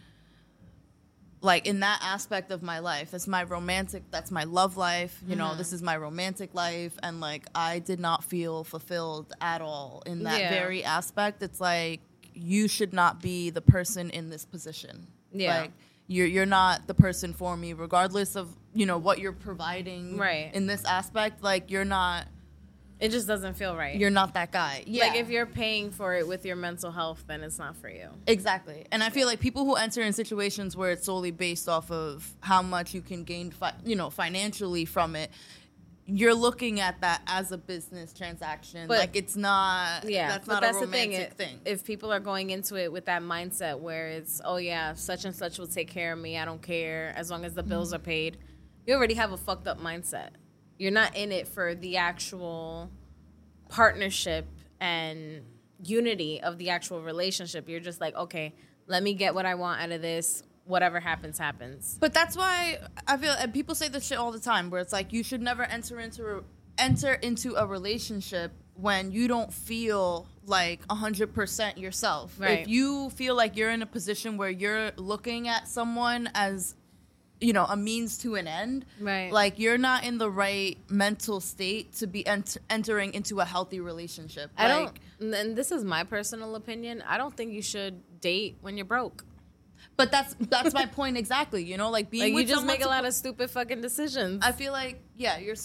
like 1.41 1.67
in 1.67 1.81
that 1.81 2.01
aspect 2.03 2.51
of 2.51 2.63
my 2.63 2.81
life. 2.81 3.11
That's 3.13 3.29
my 3.29 3.45
romantic 3.45 4.03
that's 4.11 4.31
my 4.31 4.45
love 4.45 4.77
life. 4.77 5.21
You 5.27 5.37
know, 5.37 5.49
mm-hmm. 5.49 5.59
this 5.59 5.73
is 5.73 5.83
my 5.83 5.97
romantic 5.97 6.53
life 6.55 6.99
and 7.03 7.21
like 7.21 7.47
I 7.55 7.79
did 7.79 8.01
not 8.01 8.25
feel 8.25 8.65
fulfilled 8.65 9.33
at 9.41 9.61
all 9.61 10.03
in 10.05 10.25
that 10.25 10.41
Yeah. 10.41 10.51
very 10.51 10.85
aspect. 10.85 11.43
It's 11.43 11.61
like 11.61 12.01
you 12.35 12.69
should 12.69 12.93
not 12.93 13.23
be 13.23 13.51
the 13.51 13.61
person 13.61 14.11
in 14.11 14.31
this 14.31 14.45
position. 14.45 15.07
Yeah. 15.33 15.61
Like 15.63 15.71
you're 16.09 16.27
you're 16.27 16.47
not 16.47 16.87
the 16.89 16.95
person 16.95 17.33
for 17.33 17.57
me, 17.57 17.73
regardless 17.75 18.35
of 18.35 18.49
you 18.75 18.87
know 18.87 18.99
what 18.99 19.19
you're 19.21 19.33
providing. 19.33 20.17
Right. 20.17 20.51
In 20.55 20.67
this 20.67 20.85
aspect, 20.85 21.43
like 21.43 21.71
you're 21.71 21.85
not 21.85 22.27
It 23.01 23.11
just 23.11 23.27
doesn't 23.29 23.55
feel 23.55 23.77
right. 23.77 23.95
you're 23.97 24.11
not 24.11 24.35
that 24.35 24.51
guy. 24.51 24.83
Yeah. 24.87 25.07
Like 25.07 25.17
if 25.17 25.31
you're 25.31 25.47
paying 25.47 25.91
for 25.93 26.15
it 26.17 26.27
with 26.27 26.45
your 26.45 26.57
mental 26.57 26.91
health, 26.91 27.23
then 27.29 27.43
it's 27.43 27.59
not 27.59 27.77
for 27.77 27.89
you. 27.89 28.09
Exactly. 28.27 28.87
And 28.91 29.05
I 29.05 29.11
feel 29.11 29.27
like 29.29 29.39
people 29.39 29.65
who 29.65 29.77
enter 29.77 30.03
in 30.03 30.13
situations 30.13 30.77
where 30.77 30.91
it's 30.91 31.05
solely 31.07 31.31
based 31.31 31.69
off 31.69 31.91
of 31.93 32.29
how 32.41 32.63
much 32.63 32.95
you 32.95 33.01
can 33.03 33.23
gain, 33.25 33.51
fi- 33.53 33.75
you 33.85 33.95
know, 33.95 34.11
financially 34.11 34.85
from 34.85 35.15
it, 35.15 35.31
you're 36.11 36.35
looking 36.35 36.81
at 36.81 37.03
that 37.03 37.21
as 37.27 37.53
a 37.53 37.59
business 37.59 38.15
transaction. 38.15 38.89
But- 38.89 38.99
like 38.99 39.17
it's 39.17 39.37
not. 39.37 40.09
Yeah, 40.09 40.29
that's 40.29 40.47
but 40.47 40.55
not 40.55 40.63
that's 40.63 40.79
a 40.79 40.87
the 40.87 40.87
thing. 40.87 41.11
romantic 41.11 41.37
thing. 41.37 41.61
If 41.67 41.85
people 41.85 42.11
are 42.13 42.21
going 42.21 42.49
into 42.49 42.77
it 42.77 42.91
with 42.91 43.05
that 43.05 43.23
mindset 43.23 43.79
where 43.79 44.09
it's, 44.09 44.41
oh 44.43 44.57
yeah, 44.57 44.95
such 44.95 45.27
and 45.27 45.37
such 45.37 45.59
will 45.59 45.67
take 45.67 45.89
care 45.89 46.15
of 46.15 46.19
me. 46.19 46.39
I 46.39 46.47
don't 46.47 46.63
care 46.63 47.13
as 47.15 47.31
long 47.31 47.45
as 47.45 47.55
the 47.55 47.63
bills 47.63 47.93
are 47.93 47.99
mm-hmm. 47.99 48.07
paid. 48.07 48.39
You 48.87 48.95
already 48.95 49.15
have 49.15 49.33
a 49.33 49.37
fucked 49.37 49.67
up 49.67 49.79
mindset. 49.81 50.31
You're 50.79 50.93
not 50.93 51.15
in 51.15 51.31
it 51.31 51.47
for 51.47 51.75
the 51.75 51.99
actual 51.99 52.91
partnership 53.69 54.47
and 54.81 55.43
unity 55.85 56.41
of 56.41 56.57
the 56.57 56.71
actual 56.71 57.03
relationship. 57.03 57.69
You're 57.69 57.81
just 57.81 58.01
like, 58.01 58.17
okay, 58.17 58.55
let 58.87 59.03
me 59.03 59.13
get 59.13 59.35
what 59.35 59.45
I 59.45 59.57
want 59.57 59.83
out 59.83 59.93
of 59.93 60.01
this. 60.01 60.43
Whatever 60.69 61.01
happens, 61.01 61.39
happens. 61.39 61.97
But 61.99 62.13
that's 62.15 62.37
why 62.37 62.79
I 63.07 63.17
feel 63.17 63.33
and 63.33 63.53
people 63.53 63.75
say 63.75 63.89
this 63.89 64.07
shit 64.07 64.19
all 64.19 64.33
the 64.33 64.39
time 64.39 64.71
where 64.71 64.81
it's 64.81 64.93
like 64.93 65.13
you 65.13 65.23
should 65.25 65.43
never 65.43 65.65
enter 65.65 65.99
into 65.99 66.45
enter 66.79 67.15
into 67.15 67.55
a 67.57 67.67
relationship 67.67 68.53
when 68.75 69.11
you 69.11 69.27
don't 69.27 69.53
feel 69.53 70.29
like 70.45 70.87
100% 70.87 71.79
yourself. 71.79 72.37
Right. 72.39 72.61
If 72.61 72.69
you 72.69 73.11
feel 73.11 73.35
like 73.35 73.57
you're 73.57 73.71
in 73.71 73.83
a 73.83 73.87
position 73.87 74.37
where 74.37 74.51
you're 74.51 74.93
looking 74.97 75.49
at 75.49 75.67
someone 75.67 76.31
as 76.35 76.77
you 77.41 77.53
know, 77.53 77.65
a 77.65 77.77
means 77.77 78.19
to 78.19 78.35
an 78.35 78.49
end. 78.49 78.85
Right. 79.01 79.33
Like 79.33 79.59
you're 79.59 79.79
not 79.79 80.05
in 80.05 80.19
the 80.19 80.31
right 80.31 80.77
mental 80.91 81.41
state 81.41 81.93
to 81.95 82.07
be 82.07 82.27
ent- 82.27 82.57
entering 82.69 83.15
into 83.15 83.41
a 83.41 83.45
healthy 83.45 83.81
relationship. 83.81 84.51
I 84.57 84.83
Like, 84.85 85.01
don't, 85.21 85.35
and 85.35 85.57
this 85.57 85.71
is 85.71 85.85
my 85.85 86.05
personal 86.05 86.57
opinion. 86.57 87.03
I 87.07 87.17
don't 87.17 87.37
think 87.37 87.53
you 87.53 87.63
should 87.63 88.21
date 88.21 88.59
when 88.61 88.77
you're 88.77 88.85
broke. 88.87 89.25
But 89.99 90.11
that's 90.11 90.35
that's 90.41 90.73
my 90.73 90.87
point 90.99 91.19
exactly. 91.19 91.63
You 91.65 91.77
know, 91.77 91.91
like 91.91 92.09
being 92.09 92.33
Like 92.35 92.47
you 92.47 92.49
just 92.55 92.65
make 92.65 92.83
a 92.83 92.89
lot 92.89 93.05
of 93.05 93.13
stupid 93.13 93.51
fucking 93.51 93.83
decisions. 93.83 94.43
I 94.43 94.53
feel 94.53 94.73
like 94.73 95.03
yeah, 95.17 95.37
you're 95.39 95.57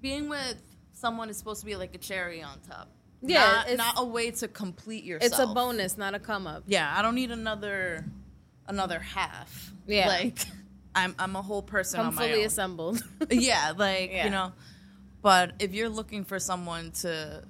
being 0.00 0.28
with 0.28 0.60
someone 0.92 1.28
is 1.30 1.36
supposed 1.36 1.60
to 1.60 1.66
be 1.66 1.76
like 1.76 1.94
a 1.94 1.98
cherry 1.98 2.42
on 2.42 2.58
top. 2.68 2.88
Yeah, 3.20 3.40
not, 3.40 3.64
it's- 3.68 3.78
not 3.78 3.94
a 3.98 4.04
way 4.04 4.30
to 4.32 4.48
complete 4.48 5.04
yourself. 5.04 5.32
it's 5.32 5.38
a 5.40 5.46
bonus, 5.46 5.96
not 5.96 6.14
a 6.14 6.18
come 6.18 6.46
up. 6.46 6.64
Yeah, 6.66 6.92
I 6.96 7.00
don't 7.02 7.14
need 7.14 7.30
another 7.30 8.04
another 8.66 8.98
half. 8.98 9.70
Yeah. 9.86 10.08
like 10.08 10.38
I'm 10.94 11.14
I'm 11.18 11.36
a 11.36 11.42
whole 11.42 11.62
person 11.62 11.98
Come 11.98 12.08
on 12.08 12.14
my 12.14 12.22
fully 12.28 12.40
own. 12.40 12.46
assembled. 12.46 13.02
yeah, 13.30 13.72
like 13.76 14.10
Yeah. 14.12 14.24
you 14.24 14.30
know. 14.30 14.52
But 15.20 15.52
if 15.58 15.74
you're 15.74 15.88
looking 15.90 16.24
for 16.24 16.38
someone 16.38 16.90
to 17.02 17.44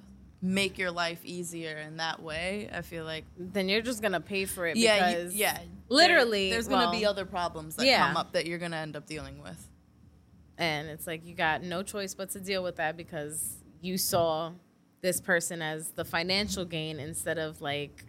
make 0.45 0.77
your 0.77 0.91
life 0.91 1.19
easier 1.25 1.77
in 1.77 1.97
that 1.97 2.21
way, 2.21 2.69
I 2.71 2.81
feel 2.81 3.03
like 3.05 3.25
then 3.37 3.67
you're 3.69 3.81
just 3.81 4.01
gonna 4.01 4.21
pay 4.21 4.45
for 4.45 4.67
it. 4.67 4.77
yeah, 4.77 5.09
you- 5.17 5.29
yeah, 5.33 5.59
literally, 5.89 6.49
there- 6.49 6.57
there's 6.57 6.67
gonna 6.67 6.91
be 6.91 7.05
other 7.05 7.25
problems 7.25 7.75
that 7.77 7.85
yeah. 7.87 8.05
come 8.07 8.15
up 8.17 8.33
that 8.33 8.45
you're 8.45 8.59
gonna 8.59 8.77
end 8.77 8.95
up 8.95 9.05
dealing 9.07 9.41
with. 9.41 9.69
and 10.57 10.87
it's 10.87 11.05
like 11.05 11.25
you 11.25 11.35
got 11.35 11.61
no 11.63 11.83
choice 11.83 12.15
but 12.15 12.29
to 12.29 12.39
deal 12.39 12.63
with 12.63 12.77
that 12.77 12.95
because 12.95 13.57
you 13.81 13.97
saw 13.97 14.51
this 15.01 15.19
person 15.19 15.61
as 15.61 15.89
the 15.91 16.05
financial 16.05 16.63
gain 16.63 16.97
instead 16.99 17.37
of 17.37 17.59
like, 17.61 18.05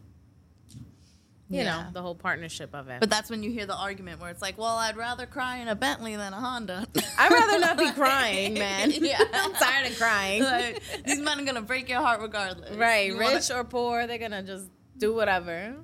you 1.49 1.63
know, 1.65 1.85
the 1.93 2.03
whole 2.03 2.15
partnership 2.15 2.75
of 2.75 2.89
it. 2.89 2.99
But 3.01 3.09
that's 3.11 3.31
when 3.31 3.43
you 3.43 3.51
hear 3.53 3.67
the 3.67 3.77
argument 3.77 4.21
where 4.21 4.31
it's 4.31 4.43
like, 4.43 4.59
well, 4.59 4.77
I'd 4.77 4.97
rather 4.97 5.27
cry 5.27 5.59
in 5.59 5.69
a 5.69 5.75
Bentley 5.77 6.17
than 6.17 6.33
a 6.33 6.41
Honda. 6.41 6.87
I'd 7.19 7.31
rather 7.33 7.59
not 7.61 7.79
be 7.79 7.91
crying, 7.93 8.55
man. 8.55 8.91
Yeah. 8.93 9.23
I'm 9.33 9.53
tired 9.55 9.91
of 9.93 9.99
crying. 9.99 10.43
Like, 10.43 10.83
these 11.05 11.21
men 11.21 11.41
are 11.41 11.45
gonna 11.45 11.63
break 11.63 11.89
your 11.89 12.01
heart 12.01 12.21
regardless. 12.21 12.77
right, 12.77 13.07
You 13.09 13.17
wanna- 13.17 13.35
rich 13.37 13.51
or 13.51 13.63
poor, 13.65 14.07
they're 14.07 14.19
gonna 14.19 14.43
just 14.43 14.67
do 14.99 15.15
whatever. 15.15 15.77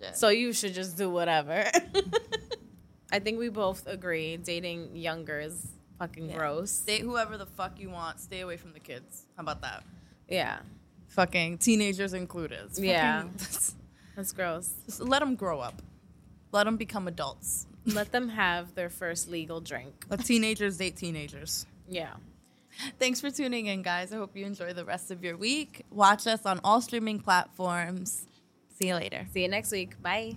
Shit. 0.00 0.16
So 0.16 0.28
you 0.30 0.52
should 0.52 0.72
just 0.74 0.96
do 0.96 1.10
whatever. 1.10 1.64
I 3.12 3.18
think 3.18 3.38
we 3.38 3.50
both 3.50 3.86
agree 3.86 4.38
dating 4.38 4.96
younger 4.96 5.38
is 5.40 5.66
fucking 5.98 6.30
Yeah. 6.30 6.36
gross. 6.38 6.78
date 6.80 7.02
whoever 7.02 7.36
the 7.36 7.44
fuck 7.46 7.78
you 7.78 7.90
want. 7.90 8.18
Stay 8.20 8.40
away 8.40 8.56
from 8.56 8.72
the 8.72 8.80
kids. 8.80 9.26
How 9.36 9.42
about 9.42 9.60
that? 9.60 9.84
Yeah, 10.28 10.60
Fucking 11.08 11.58
teenagers 11.58 12.14
included. 12.14 12.70
Yeah. 12.78 13.24
That's 14.16 14.32
gross. 14.32 14.72
just 14.86 15.00
let 15.00 15.20
them 15.20 15.34
grow 15.34 15.60
up. 15.60 15.82
Let 16.52 16.64
them 16.64 16.76
become 16.76 17.08
adults. 17.08 17.66
Let 17.86 18.12
them 18.12 18.28
have 18.28 18.74
their 18.74 18.90
first 18.90 19.28
legal 19.30 19.60
drink. 19.60 20.04
Let 20.08 20.24
teenagers 20.24 20.76
date 20.76 20.96
teenagers. 20.96 21.66
Yeah. 21.88 22.12
Thanks 22.98 23.20
for 23.20 23.30
tuning 23.30 23.66
in, 23.66 23.82
guys. 23.82 24.12
I 24.12 24.16
hope 24.16 24.36
you 24.36 24.46
enjoy 24.46 24.72
the 24.72 24.84
rest 24.84 25.10
of 25.10 25.22
your 25.24 25.36
week. 25.36 25.84
Watch 25.90 26.26
us 26.26 26.46
on 26.46 26.60
all 26.64 26.80
streaming 26.80 27.20
platforms. 27.20 28.26
See 28.78 28.88
you 28.88 28.94
later. 28.94 29.26
See 29.32 29.42
you 29.42 29.48
next 29.48 29.72
week. 29.72 30.00
Bye. 30.02 30.36